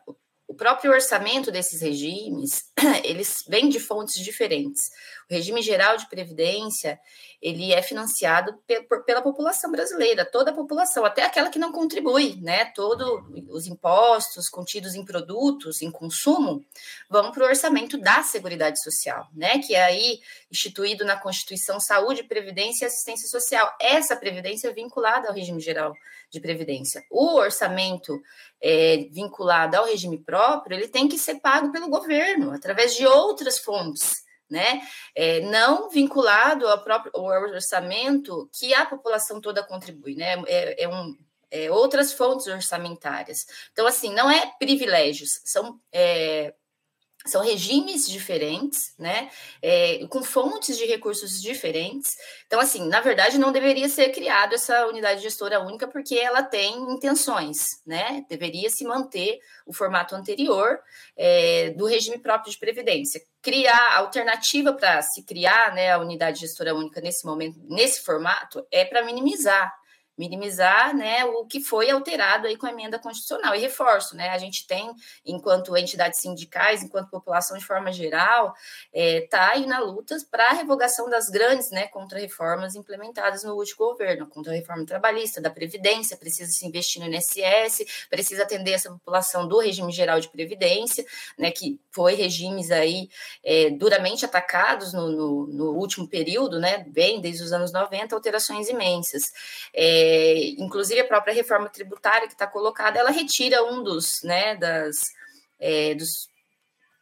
o 0.49 0.55
próprio 0.55 0.91
orçamento 0.91 1.53
desses 1.53 1.83
regimes, 1.83 2.70
eles 3.05 3.45
vêm 3.49 3.69
de 3.69 3.81
fontes 3.81 4.19
diferentes. 4.23 4.91
O 5.31 5.35
regime 5.35 5.63
geral 5.63 5.97
de 5.97 6.09
previdência, 6.09 6.99
ele 7.41 7.73
é 7.73 7.81
financiado 7.83 8.59
pela 9.07 9.23
população 9.23 9.71
brasileira, 9.71 10.25
toda 10.25 10.51
a 10.51 10.55
população, 10.55 11.05
até 11.05 11.25
aquela 11.25 11.51
que 11.51 11.59
não 11.59 11.73
contribui, 11.73 12.37
né? 12.41 12.67
Todos 12.67 13.23
os 13.49 13.67
impostos 13.67 14.49
contidos 14.49 14.95
em 14.95 15.05
produtos, 15.05 15.83
em 15.83 15.91
consumo, 15.91 16.65
vão 17.09 17.31
para 17.31 17.45
o 17.45 17.47
orçamento 17.47 17.97
da 17.97 18.23
Seguridade 18.23 18.83
Social, 18.83 19.29
né? 19.33 19.59
Que 19.59 19.75
é 19.75 19.85
aí 19.85 20.21
instituído 20.51 21.05
na 21.05 21.17
Constituição 21.17 21.79
Saúde, 21.79 22.25
Previdência 22.25 22.85
e 22.85 22.89
Assistência 22.89 23.29
Social. 23.29 23.73
Essa 23.81 24.17
previdência 24.17 24.69
é 24.69 24.73
vinculada 24.73 25.29
ao 25.29 25.35
regime 25.35 25.61
geral 25.61 25.95
de 26.31 26.41
previdência. 26.41 27.05
O 27.11 27.35
orçamento 27.37 28.21
é, 28.63 29.09
vinculado 29.11 29.77
ao 29.77 29.87
regime 29.87 30.19
próprio, 30.19 30.77
ele 30.77 30.89
tem 30.89 31.09
que 31.09 31.19
ser 31.19 31.37
pago 31.37 31.73
pelo 31.73 31.89
governo, 31.89 32.53
através 32.53 32.70
de 32.75 33.07
outras 33.07 33.59
fontes, 33.59 34.23
né? 34.49 34.81
É, 35.15 35.41
não 35.41 35.89
vinculado 35.89 36.67
ao 36.69 36.83
próprio 36.83 37.13
ao 37.15 37.25
orçamento 37.25 38.49
que 38.53 38.75
a 38.75 38.85
população 38.85 39.41
toda 39.41 39.63
contribui, 39.63 40.15
né? 40.15 40.43
É, 40.47 40.85
é 40.85 40.89
um, 40.89 41.17
é, 41.51 41.71
outras 41.71 42.13
fontes 42.13 42.47
orçamentárias. 42.47 43.47
Então, 43.73 43.87
assim, 43.87 44.13
não 44.15 44.31
é 44.31 44.53
privilégios, 44.59 45.41
são 45.45 45.81
é, 45.93 46.55
são 47.27 47.43
regimes 47.43 48.09
diferentes, 48.09 48.95
né? 48.99 49.31
É, 49.61 50.07
com 50.09 50.23
fontes 50.23 50.79
de 50.79 50.87
recursos 50.87 51.41
diferentes. 51.41 52.17
Então, 52.47 52.59
assim, 52.59 52.89
na 52.89 53.01
verdade, 53.01 53.39
não 53.39 53.53
deveria 53.53 53.89
ser 53.91 54.09
criada 54.09 54.55
essa 54.55 54.87
unidade 54.87 55.21
gestora 55.21 55.61
única, 55.61 55.87
porque 55.87 56.15
ela 56.15 56.43
tem 56.43 56.75
intenções, 56.91 57.83
né? 57.87 58.25
Deveria 58.29 58.71
se 58.71 58.85
manter 58.85 59.39
o 59.67 59.73
formato 59.73 60.15
anterior 60.15 60.79
é, 61.17 61.71
do 61.71 61.85
regime 61.85 62.19
próprio 62.19 62.51
de 62.53 62.59
previdência. 62.59 63.21
Criar 63.43 63.99
alternativa 63.99 64.73
para 64.73 65.03
se 65.03 65.23
criar 65.23 65.75
né, 65.75 65.93
a 65.93 65.99
unidade 65.99 66.41
gestora 66.41 66.75
única 66.75 67.01
nesse 67.01 67.27
momento, 67.27 67.61
nesse 67.69 68.03
formato, 68.03 68.67
é 68.71 68.85
para 68.85 69.05
minimizar 69.05 69.73
minimizar 70.21 70.95
né, 70.95 71.25
o 71.25 71.47
que 71.47 71.63
foi 71.63 71.91
alterado 71.91 72.47
aí 72.47 72.55
com 72.55 72.67
a 72.67 72.71
emenda 72.71 72.99
constitucional. 72.99 73.55
E 73.55 73.59
reforço, 73.59 74.15
né, 74.15 74.29
a 74.29 74.37
gente 74.37 74.67
tem, 74.67 74.93
enquanto 75.25 75.75
entidades 75.75 76.21
sindicais, 76.21 76.83
enquanto 76.83 77.09
população 77.09 77.57
de 77.57 77.65
forma 77.65 77.91
geral, 77.91 78.55
está 78.93 78.93
é, 78.93 79.21
tá 79.23 79.51
aí 79.53 79.67
na 79.67 79.79
luta 79.79 80.15
para 80.31 80.49
a 80.49 80.53
revogação 80.53 81.09
das 81.09 81.31
grandes 81.31 81.71
né, 81.71 81.87
contra-reformas 81.89 82.75
implementadas 82.75 83.45
no 83.45 83.55
último 83.55 83.79
governo, 83.79 84.27
contra 84.27 84.53
a 84.53 84.57
reforma 84.57 84.85
trabalhista, 84.85 85.41
da 85.41 85.49
Previdência, 85.49 86.19
precisa 86.19 86.53
se 86.53 86.67
investir 86.67 87.01
no 87.01 87.09
INSS, 87.09 88.07
precisa 88.11 88.43
atender 88.43 88.73
essa 88.73 88.91
população 88.91 89.49
do 89.49 89.59
regime 89.59 89.91
geral 89.91 90.21
de 90.21 90.29
Previdência, 90.29 91.07
né, 91.39 91.51
que 91.51 91.81
foi 91.91 92.15
regimes 92.15 92.71
aí 92.71 93.09
é, 93.43 93.71
duramente 93.71 94.27
atacados 94.27 94.93
no, 94.93 95.09
no, 95.09 95.47
no, 95.47 95.71
último 95.79 96.07
período, 96.07 96.61
né, 96.61 96.85
bem 96.89 97.23
desde 97.23 97.43
os 97.43 97.53
anos 97.53 97.73
90, 97.73 98.15
alterações 98.15 98.69
imensas. 98.69 99.33
É, 99.73 100.10
é, 100.13 100.49
inclusive 100.59 101.01
a 101.01 101.07
própria 101.07 101.33
reforma 101.33 101.69
tributária 101.69 102.27
que 102.27 102.35
está 102.35 102.47
colocada, 102.47 102.99
ela 102.99 103.11
retira 103.11 103.63
um 103.63 103.81
dos, 103.81 104.23
né, 104.25 104.57
das, 104.57 104.97
é, 105.61 105.95
dos, 105.95 106.29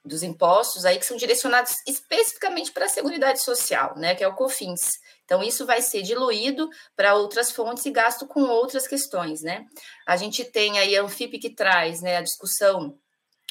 dos 0.05 0.23
impostos 0.23 0.85
aí 0.85 0.99
que 0.99 1.07
são 1.07 1.16
direcionados 1.16 1.77
especificamente 1.87 2.71
para 2.71 2.85
a 2.85 2.88
Seguridade 2.88 3.40
Social, 3.40 3.97
né, 3.97 4.14
que 4.14 4.23
é 4.23 4.29
o 4.29 4.35
COFINS. 4.35 4.99
Então, 5.25 5.42
isso 5.42 5.64
vai 5.64 5.81
ser 5.81 6.03
diluído 6.03 6.68
para 6.94 7.14
outras 7.14 7.51
fontes 7.51 7.87
e 7.87 7.90
gasto 7.90 8.27
com 8.27 8.42
outras 8.42 8.87
questões, 8.87 9.42
né? 9.42 9.66
A 10.07 10.16
gente 10.16 10.42
tem 10.42 10.79
aí 10.79 10.97
a 10.97 11.03
Anfip 11.03 11.38
que 11.38 11.51
traz 11.51 12.01
né, 12.01 12.16
a 12.16 12.23
discussão 12.23 12.99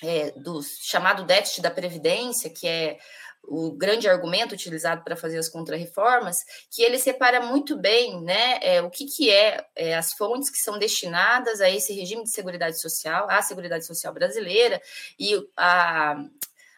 é, 0.03 0.31
do 0.31 0.61
chamado 0.63 1.23
déficit 1.23 1.61
da 1.61 1.69
Previdência, 1.69 2.49
que 2.49 2.67
é 2.67 2.97
o 3.43 3.71
grande 3.71 4.09
argumento 4.09 4.53
utilizado 4.53 5.03
para 5.03 5.15
fazer 5.15 5.37
as 5.37 5.47
contrarreformas, 5.47 6.43
que 6.69 6.83
ele 6.83 6.99
separa 6.99 7.39
muito 7.41 7.77
bem 7.77 8.21
né, 8.21 8.59
é, 8.61 8.81
o 8.81 8.89
que, 8.89 9.05
que 9.05 9.31
é, 9.31 9.65
é, 9.75 9.95
as 9.95 10.13
fontes 10.13 10.49
que 10.49 10.57
são 10.57 10.77
destinadas 10.77 11.61
a 11.61 11.69
esse 11.69 11.93
regime 11.93 12.23
de 12.23 12.29
seguridade 12.29 12.79
social, 12.79 13.27
à 13.29 13.41
Seguridade 13.41 13.85
Social 13.85 14.13
brasileira, 14.13 14.81
e 15.17 15.33
a, 15.55 16.17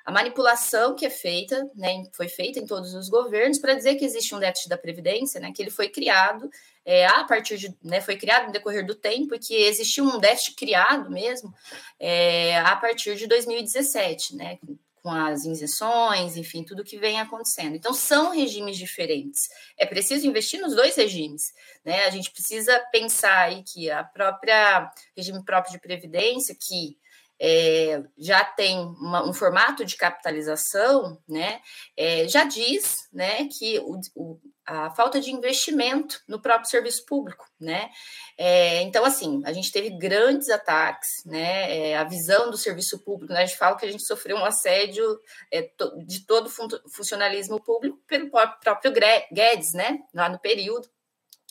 a 0.05 0.11
manipulação 0.11 0.95
que 0.95 1.05
é 1.05 1.09
feita, 1.09 1.69
né, 1.75 2.03
foi 2.13 2.27
feita 2.27 2.59
em 2.59 2.65
todos 2.65 2.93
os 2.93 3.09
governos 3.09 3.57
para 3.57 3.73
dizer 3.73 3.95
que 3.95 4.05
existe 4.05 4.33
um 4.33 4.39
déficit 4.39 4.69
da 4.69 4.77
Previdência, 4.77 5.39
né, 5.39 5.51
que 5.51 5.61
ele 5.61 5.71
foi 5.71 5.89
criado 5.89 6.49
é, 6.85 7.05
a 7.05 7.23
partir 7.23 7.57
de, 7.57 7.75
né, 7.83 8.01
foi 8.01 8.15
criado 8.15 8.47
no 8.47 8.51
decorrer 8.51 8.85
do 8.85 8.95
tempo 8.95 9.35
e 9.35 9.39
que 9.39 9.55
existiu 9.55 10.03
um 10.05 10.19
déficit 10.19 10.55
criado 10.55 11.09
mesmo 11.09 11.53
é, 11.99 12.57
a 12.59 12.75
partir 12.75 13.15
de 13.15 13.27
2017, 13.27 14.35
né, 14.35 14.57
com 15.01 15.09
as 15.09 15.45
injeções, 15.45 16.35
enfim, 16.35 16.63
tudo 16.63 16.83
que 16.83 16.97
vem 16.97 17.19
acontecendo. 17.19 17.75
Então, 17.75 17.93
são 17.93 18.31
regimes 18.31 18.77
diferentes. 18.77 19.49
É 19.77 19.85
preciso 19.85 20.27
investir 20.27 20.61
nos 20.61 20.75
dois 20.75 20.95
regimes. 20.95 21.53
Né? 21.83 22.05
A 22.05 22.09
gente 22.09 22.31
precisa 22.31 22.79
pensar 22.91 23.45
aí 23.45 23.63
que 23.63 23.89
a 23.89 24.03
própria 24.03 24.91
regime 25.15 25.43
próprio 25.43 25.73
de 25.73 25.79
previdência, 25.79 26.55
que 26.55 26.97
é, 27.39 28.03
já 28.17 28.43
tem 28.43 28.77
uma, 28.79 29.27
um 29.27 29.33
formato 29.33 29.85
de 29.85 29.95
capitalização, 29.95 31.17
né, 31.27 31.61
é, 31.95 32.27
já 32.27 32.43
diz 32.43 33.07
né, 33.13 33.47
que 33.47 33.79
o, 33.79 33.99
o, 34.13 34.39
a 34.69 34.91
falta 34.91 35.19
de 35.19 35.31
investimento 35.31 36.21
no 36.27 36.39
próprio 36.39 36.69
serviço 36.69 37.03
público, 37.07 37.43
né? 37.59 37.89
É, 38.37 38.83
então, 38.83 39.03
assim, 39.03 39.41
a 39.43 39.51
gente 39.51 39.71
teve 39.71 39.89
grandes 39.97 40.47
ataques, 40.49 41.23
né? 41.25 41.89
É, 41.89 41.97
a 41.97 42.03
visão 42.03 42.51
do 42.51 42.57
serviço 42.57 43.03
público, 43.03 43.33
né? 43.33 43.41
A 43.41 43.45
gente 43.47 43.57
fala 43.57 43.75
que 43.75 43.85
a 43.85 43.91
gente 43.91 44.05
sofreu 44.05 44.37
um 44.37 44.45
assédio 44.45 45.03
é, 45.51 45.67
de 46.05 46.23
todo 46.27 46.45
o 46.47 46.89
funcionalismo 46.91 47.59
público 47.59 47.97
pelo 48.05 48.29
próprio 48.29 48.93
Guedes, 49.33 49.73
né? 49.73 49.97
Lá 50.13 50.29
no 50.29 50.37
período. 50.37 50.87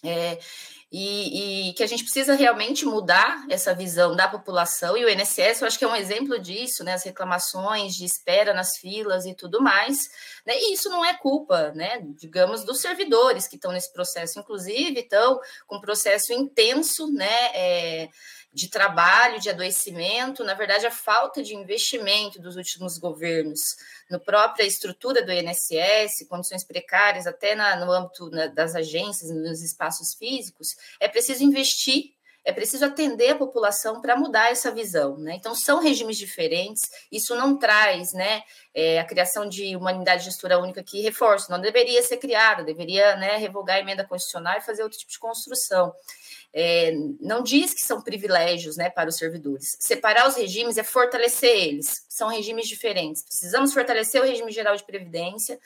É, 0.04 0.38
e, 0.90 1.68
e, 1.68 1.72
que 1.74 1.82
a 1.82 1.86
gente 1.86 2.02
precisa 2.02 2.34
realmente 2.34 2.86
mudar 2.86 3.44
essa 3.50 3.74
visão 3.74 4.16
da 4.16 4.26
população, 4.26 4.96
e 4.96 5.04
o 5.04 5.08
INSS, 5.10 5.60
eu 5.60 5.66
acho 5.66 5.78
que 5.78 5.84
é 5.84 5.88
um 5.88 5.94
exemplo 5.94 6.38
disso, 6.38 6.82
né, 6.82 6.94
as 6.94 7.04
reclamações 7.04 7.94
de 7.94 8.06
espera 8.06 8.54
nas 8.54 8.78
filas 8.78 9.26
e 9.26 9.34
tudo 9.34 9.60
mais, 9.60 10.08
né, 10.46 10.54
e 10.56 10.72
isso 10.72 10.88
não 10.88 11.04
é 11.04 11.12
culpa, 11.12 11.72
né, 11.72 12.00
digamos, 12.16 12.64
dos 12.64 12.80
servidores 12.80 13.46
que 13.46 13.56
estão 13.56 13.70
nesse 13.70 13.92
processo, 13.92 14.38
inclusive, 14.38 15.00
estão 15.00 15.38
com 15.66 15.76
um 15.76 15.80
processo 15.80 16.32
intenso, 16.32 17.12
né, 17.12 17.50
é, 17.52 18.08
de 18.52 18.68
trabalho, 18.68 19.40
de 19.40 19.50
adoecimento, 19.50 20.42
na 20.42 20.54
verdade, 20.54 20.86
a 20.86 20.90
falta 20.90 21.42
de 21.42 21.54
investimento 21.54 22.40
dos 22.40 22.56
últimos 22.56 22.98
governos 22.98 23.60
no 24.10 24.18
própria 24.18 24.64
estrutura 24.64 25.22
do 25.22 25.32
INSS, 25.32 26.26
condições 26.28 26.64
precárias 26.64 27.26
até 27.26 27.54
na, 27.54 27.76
no 27.76 27.92
âmbito 27.92 28.30
na, 28.30 28.46
das 28.46 28.74
agências, 28.74 29.30
nos 29.30 29.62
espaços 29.62 30.14
físicos, 30.14 30.68
é 30.98 31.08
preciso 31.08 31.44
investir 31.44 32.16
é 32.48 32.52
preciso 32.52 32.86
atender 32.86 33.32
a 33.32 33.36
população 33.36 34.00
para 34.00 34.16
mudar 34.16 34.50
essa 34.50 34.70
visão. 34.70 35.18
Né? 35.18 35.34
Então, 35.34 35.54
são 35.54 35.82
regimes 35.82 36.16
diferentes, 36.16 36.80
isso 37.12 37.36
não 37.36 37.58
traz 37.58 38.14
né, 38.14 38.42
é, 38.74 38.98
a 38.98 39.04
criação 39.04 39.46
de 39.46 39.76
uma 39.76 39.92
unidade 39.92 40.24
gestora 40.24 40.58
única 40.58 40.82
que 40.82 41.02
reforça, 41.02 41.52
não 41.52 41.60
deveria 41.60 42.02
ser 42.02 42.16
criada, 42.16 42.64
deveria 42.64 43.16
né, 43.16 43.36
revogar 43.36 43.76
a 43.76 43.80
emenda 43.80 44.02
constitucional 44.02 44.56
e 44.56 44.62
fazer 44.62 44.82
outro 44.82 44.98
tipo 44.98 45.12
de 45.12 45.18
construção 45.18 45.92
é, 46.52 46.92
não 47.20 47.42
diz 47.42 47.74
que 47.74 47.80
são 47.80 48.00
privilégios 48.00 48.76
né, 48.76 48.88
para 48.88 49.08
os 49.08 49.16
servidores. 49.16 49.76
Separar 49.80 50.28
os 50.28 50.36
regimes 50.36 50.78
é 50.78 50.82
fortalecer 50.82 51.50
eles. 51.50 52.04
São 52.08 52.28
regimes 52.28 52.66
diferentes. 52.66 53.22
Precisamos 53.22 53.72
fortalecer 53.72 54.20
o 54.20 54.24
regime 54.24 54.50
geral 54.50 54.74
de 54.74 54.84
previdência, 54.84 55.58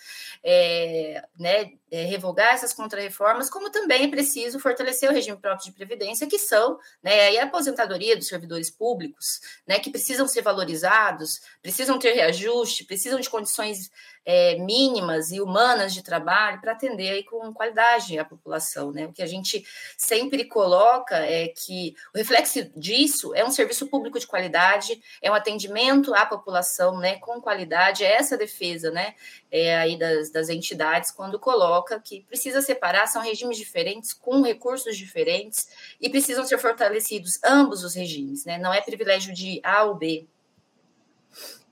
é, 0.42 1.24
né, 1.38 1.72
é, 1.90 2.04
revogar 2.04 2.54
essas 2.54 2.72
contrarreformas, 2.72 3.48
como 3.48 3.70
também 3.70 4.04
é 4.04 4.08
preciso 4.08 4.58
fortalecer 4.58 5.08
o 5.08 5.12
regime 5.12 5.38
próprio 5.38 5.66
de 5.66 5.72
previdência, 5.72 6.26
que 6.26 6.38
são 6.38 6.78
né, 7.02 7.38
a 7.38 7.44
aposentadoria 7.44 8.16
dos 8.16 8.26
servidores 8.26 8.70
públicos, 8.70 9.40
né, 9.66 9.78
que 9.78 9.90
precisam 9.90 10.26
ser 10.26 10.42
valorizados, 10.42 11.40
precisam 11.62 11.98
ter 11.98 12.12
reajuste, 12.12 12.84
precisam 12.84 13.20
de 13.20 13.30
condições 13.30 13.90
é, 14.24 14.56
mínimas 14.56 15.32
e 15.32 15.40
humanas 15.40 15.92
de 15.92 16.02
trabalho 16.02 16.60
para 16.60 16.72
atender 16.72 17.10
aí 17.10 17.24
com 17.24 17.52
qualidade 17.52 18.18
a 18.18 18.24
população. 18.24 18.92
Né? 18.92 19.06
O 19.06 19.12
que 19.12 19.22
a 19.22 19.26
gente 19.26 19.64
sempre 19.96 20.44
coloca 20.44 21.16
é 21.16 21.48
que 21.48 21.94
o 22.14 22.18
reflexo 22.18 22.64
disso 22.76 23.34
é 23.34 23.44
um 23.44 23.50
serviço 23.50 23.86
público 23.88 24.18
de 24.18 24.26
qualidade, 24.26 25.00
é 25.20 25.30
um 25.30 25.34
atendimento 25.34 26.14
à 26.14 26.24
população 26.24 26.98
né, 26.98 27.16
com 27.16 27.40
qualidade, 27.40 28.04
é 28.04 28.12
essa 28.12 28.36
defesa 28.36 28.90
né, 28.90 29.14
é, 29.50 29.76
aí 29.76 29.98
das, 29.98 30.30
das 30.30 30.48
entidades 30.48 31.10
quando 31.10 31.38
coloca 31.38 32.00
que 32.00 32.22
precisa 32.22 32.60
separar, 32.60 33.06
são 33.06 33.22
regimes 33.22 33.56
diferentes, 33.56 34.12
com 34.12 34.42
recursos 34.42 34.96
diferentes, 34.96 35.68
e 36.00 36.08
precisam 36.08 36.44
ser 36.44 36.58
fortalecidos 36.58 37.38
ambos 37.44 37.82
os 37.82 37.94
regimes, 37.94 38.44
né? 38.44 38.58
não 38.58 38.72
é 38.72 38.80
privilégio 38.80 39.34
de 39.34 39.60
A 39.64 39.84
ou 39.84 39.94
B. 39.94 40.26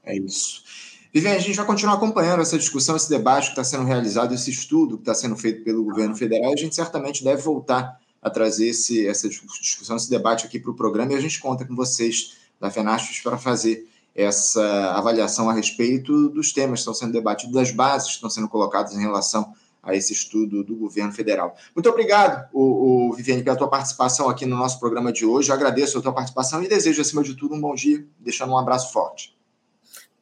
É 0.05 0.17
isso. 0.17 0.90
Viviane, 1.13 1.39
a 1.39 1.41
gente 1.41 1.57
vai 1.57 1.67
continuar 1.67 1.95
acompanhando 1.95 2.41
essa 2.41 2.57
discussão, 2.57 2.95
esse 2.95 3.11
debate 3.11 3.47
que 3.47 3.51
está 3.51 3.65
sendo 3.65 3.85
realizado, 3.85 4.33
esse 4.33 4.49
estudo 4.49 4.97
que 4.97 5.03
está 5.03 5.15
sendo 5.15 5.37
feito 5.37 5.65
pelo 5.65 5.83
governo 5.83 6.15
federal. 6.15 6.53
A 6.53 6.57
gente 6.57 6.75
certamente 6.75 7.25
deve 7.25 7.43
voltar 7.43 7.99
a 8.23 8.31
trazer 8.31 8.69
esse, 8.69 9.07
essa 9.09 9.29
discussão, 9.29 9.97
esse 9.97 10.09
debate 10.09 10.47
aqui 10.47 10.61
para 10.61 10.71
o 10.71 10.75
programa 10.75 11.13
e 11.13 11.17
a 11.17 11.21
gente 11.21 11.41
conta 11.41 11.65
com 11.65 11.75
vocês 11.75 12.37
da 12.61 12.71
FENASPES 12.71 13.21
para 13.23 13.37
fazer 13.37 13.89
essa 14.15 14.93
avaliação 14.93 15.51
a 15.51 15.53
respeito 15.53 16.29
dos 16.29 16.53
temas 16.53 16.75
que 16.75 16.81
estão 16.81 16.95
sendo 16.95 17.13
debatidos, 17.13 17.55
das 17.55 17.73
bases 17.73 18.09
que 18.09 18.15
estão 18.15 18.31
sendo 18.31 18.49
colocadas 18.49 18.95
em 18.95 19.01
relação 19.01 19.53
a 19.83 19.97
esse 19.97 20.13
estudo 20.13 20.63
do 20.63 20.77
governo 20.77 21.13
federal. 21.13 21.57
Muito 21.75 21.89
obrigado, 21.89 22.49
o, 22.53 23.09
o 23.09 23.13
Viviane, 23.15 23.43
pela 23.43 23.57
tua 23.57 23.69
participação 23.69 24.29
aqui 24.29 24.47
no 24.47 24.57
nosso 24.57 24.79
programa 24.79 25.11
de 25.11 25.25
hoje. 25.25 25.51
Eu 25.51 25.55
agradeço 25.55 25.99
a 25.99 26.03
tua 26.03 26.13
participação 26.13 26.63
e 26.63 26.69
desejo, 26.69 27.01
acima 27.01 27.25
de 27.25 27.35
tudo, 27.35 27.55
um 27.55 27.61
bom 27.61 27.75
dia, 27.75 28.07
deixando 28.21 28.53
um 28.53 28.59
abraço 28.59 28.93
forte. 28.93 29.40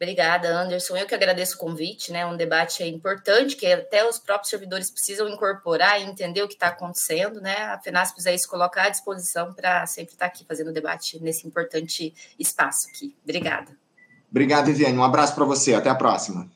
Obrigada, 0.00 0.48
Anderson. 0.56 0.96
Eu 0.96 1.06
que 1.08 1.14
agradeço 1.14 1.56
o 1.56 1.58
convite, 1.58 2.12
né? 2.12 2.24
Um 2.24 2.36
debate 2.36 2.84
importante 2.84 3.56
que 3.56 3.66
até 3.66 4.08
os 4.08 4.16
próprios 4.16 4.48
servidores 4.48 4.92
precisam 4.92 5.28
incorporar 5.28 6.00
e 6.00 6.04
entender 6.04 6.40
o 6.40 6.46
que 6.46 6.54
está 6.54 6.68
acontecendo, 6.68 7.40
né? 7.40 7.56
A 7.64 7.80
FENASPES 7.80 8.26
aí 8.28 8.38
se 8.38 8.46
colocar 8.46 8.84
à 8.84 8.88
disposição 8.90 9.52
para 9.52 9.84
sempre 9.86 10.12
estar 10.12 10.26
tá 10.26 10.32
aqui 10.32 10.44
fazendo 10.44 10.72
debate 10.72 11.20
nesse 11.20 11.48
importante 11.48 12.14
espaço 12.38 12.86
aqui. 12.88 13.16
Obrigada. 13.24 13.76
Obrigado, 14.30 14.66
Viviane. 14.66 14.96
Um 14.96 15.02
abraço 15.02 15.34
para 15.34 15.44
você. 15.44 15.74
Até 15.74 15.90
a 15.90 15.96
próxima. 15.96 16.48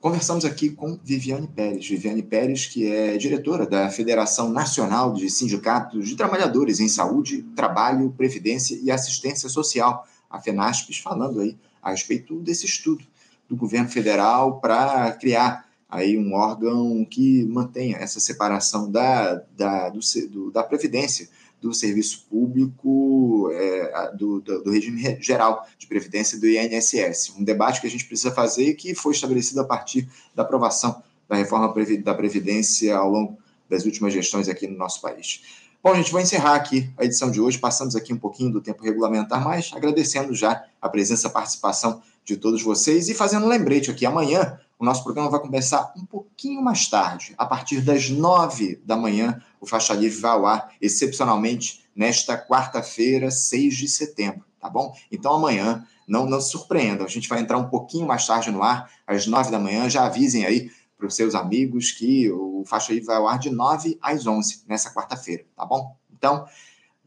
Conversamos 0.00 0.44
aqui 0.44 0.70
com 0.70 0.98
Viviane 1.04 1.46
Pérez. 1.46 1.86
Viviane 1.86 2.22
Pérez, 2.22 2.66
que 2.66 2.90
é 2.90 3.16
diretora 3.16 3.64
da 3.64 3.90
Federação 3.90 4.48
Nacional 4.48 5.12
de 5.12 5.30
Sindicatos 5.30 6.08
de 6.08 6.16
Trabalhadores 6.16 6.80
em 6.80 6.88
Saúde, 6.88 7.42
Trabalho, 7.54 8.12
Previdência 8.16 8.76
e 8.82 8.90
Assistência 8.90 9.48
Social, 9.48 10.04
a 10.28 10.40
FENASPES, 10.40 10.98
falando 10.98 11.40
aí 11.40 11.56
a 11.82 11.90
respeito 11.90 12.40
desse 12.40 12.66
estudo 12.66 13.04
do 13.48 13.56
governo 13.56 13.88
federal 13.88 14.60
para 14.60 15.12
criar 15.12 15.68
aí 15.88 16.18
um 16.18 16.34
órgão 16.34 17.04
que 17.04 17.44
mantenha 17.46 17.96
essa 17.96 18.20
separação 18.20 18.90
da, 18.90 19.36
da, 19.56 19.88
do, 19.88 20.00
do, 20.28 20.50
da 20.50 20.62
Previdência 20.62 21.28
do 21.60 21.74
serviço 21.74 22.26
público, 22.30 23.50
é, 23.52 24.12
do, 24.16 24.40
do, 24.40 24.62
do, 24.62 24.70
regime 24.70 25.18
geral 25.20 25.66
de 25.76 25.86
previdência 25.86 26.38
do 26.38 26.46
INSS. 26.46 27.34
Um 27.36 27.42
debate 27.42 27.80
que 27.80 27.86
a 27.86 27.90
gente 27.90 28.04
precisa 28.04 28.30
fazer 28.30 28.74
que 28.74 28.94
foi 28.94 29.12
estabelecido 29.12 29.60
a 29.60 29.64
partir 29.64 30.08
da 30.34 30.44
aprovação 30.44 31.02
da 31.28 31.36
reforma 31.36 31.72
da 32.02 32.14
Previdência 32.14 32.96
ao 32.96 33.10
longo 33.10 33.38
das 33.68 33.84
últimas 33.84 34.12
gestões 34.12 34.48
aqui 34.48 34.66
no 34.66 34.78
nosso 34.78 35.00
país. 35.00 35.42
Bom, 35.80 35.94
gente, 35.94 36.10
vou 36.10 36.20
encerrar 36.20 36.56
aqui 36.56 36.90
a 36.98 37.04
edição 37.04 37.30
de 37.30 37.40
hoje. 37.40 37.56
Passamos 37.56 37.94
aqui 37.94 38.12
um 38.12 38.18
pouquinho 38.18 38.50
do 38.50 38.60
tempo 38.60 38.82
regulamentar, 38.82 39.42
mas 39.44 39.70
agradecendo 39.72 40.34
já 40.34 40.64
a 40.82 40.88
presença, 40.88 41.28
a 41.28 41.30
participação 41.30 42.02
de 42.24 42.36
todos 42.36 42.60
vocês 42.60 43.08
e 43.08 43.14
fazendo 43.14 43.46
um 43.46 43.48
lembrete 43.48 43.88
aqui. 43.88 44.04
Amanhã 44.04 44.58
o 44.76 44.84
nosso 44.84 45.04
programa 45.04 45.30
vai 45.30 45.38
começar 45.38 45.92
um 45.96 46.04
pouquinho 46.04 46.60
mais 46.60 46.88
tarde, 46.88 47.32
a 47.38 47.46
partir 47.46 47.80
das 47.80 48.10
nove 48.10 48.82
da 48.84 48.96
manhã. 48.96 49.40
O 49.60 49.66
Faixa 49.66 49.94
Livre 49.94 50.20
vai 50.20 50.32
ao 50.32 50.46
ar, 50.46 50.72
excepcionalmente, 50.80 51.84
nesta 51.94 52.36
quarta-feira, 52.36 53.30
6 53.30 53.76
de 53.76 53.86
setembro, 53.86 54.44
tá 54.60 54.68
bom? 54.68 54.92
Então 55.12 55.32
amanhã, 55.32 55.86
não, 56.08 56.26
não 56.26 56.40
se 56.40 56.50
surpreendam, 56.50 57.06
a 57.06 57.08
gente 57.08 57.28
vai 57.28 57.38
entrar 57.38 57.56
um 57.56 57.68
pouquinho 57.68 58.06
mais 58.06 58.26
tarde 58.26 58.50
no 58.50 58.64
ar, 58.64 58.90
às 59.06 59.28
nove 59.28 59.52
da 59.52 59.60
manhã. 59.60 59.88
Já 59.88 60.06
avisem 60.06 60.44
aí 60.44 60.72
para 60.98 61.06
os 61.06 61.14
seus 61.14 61.34
amigos 61.34 61.92
que 61.92 62.30
o 62.30 62.64
Faixa 62.66 62.92
Livre 62.92 63.06
vai 63.06 63.16
ao 63.16 63.28
ar 63.28 63.38
de 63.38 63.50
9 63.50 63.96
às 64.02 64.26
11 64.26 64.64
nessa 64.66 64.92
quarta-feira, 64.92 65.44
tá 65.56 65.64
bom? 65.64 65.96
Então, 66.12 66.44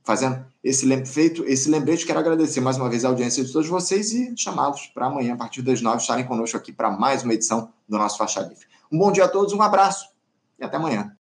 fazendo 0.04 0.44
esse 0.64 0.88
feito 1.06 1.44
esse 1.46 1.70
lembrete, 1.70 2.06
quero 2.06 2.18
agradecer 2.18 2.62
mais 2.62 2.78
uma 2.78 2.90
vez 2.90 3.04
a 3.04 3.10
audiência 3.10 3.44
de 3.44 3.52
todos 3.52 3.68
vocês 3.68 4.14
e 4.14 4.34
chamá-los 4.38 4.88
para 4.88 5.08
amanhã, 5.08 5.34
a 5.34 5.38
partir 5.38 5.62
das 5.62 5.82
9, 5.82 5.98
estarem 5.98 6.26
conosco 6.26 6.56
aqui 6.56 6.72
para 6.72 6.90
mais 6.90 7.24
uma 7.24 7.34
edição 7.34 7.72
do 7.88 7.98
nosso 7.98 8.18
Faixa 8.18 8.40
Livre. 8.40 8.66
Um 8.90 8.98
bom 8.98 9.12
dia 9.12 9.26
a 9.26 9.28
todos, 9.28 9.54
um 9.54 9.62
abraço 9.62 10.08
e 10.58 10.64
até 10.64 10.78
amanhã. 10.78 11.16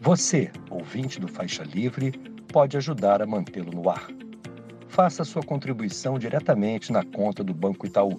Você, 0.00 0.50
ouvinte 0.70 1.20
do 1.20 1.28
Faixa 1.28 1.62
Livre, 1.62 2.12
pode 2.50 2.76
ajudar 2.76 3.20
a 3.20 3.26
mantê-lo 3.26 3.72
no 3.72 3.90
ar 3.90 4.06
faça 4.96 5.24
sua 5.24 5.42
contribuição 5.42 6.18
diretamente 6.18 6.90
na 6.90 7.04
conta 7.04 7.44
do 7.44 7.52
Banco 7.52 7.86
Itaú, 7.86 8.18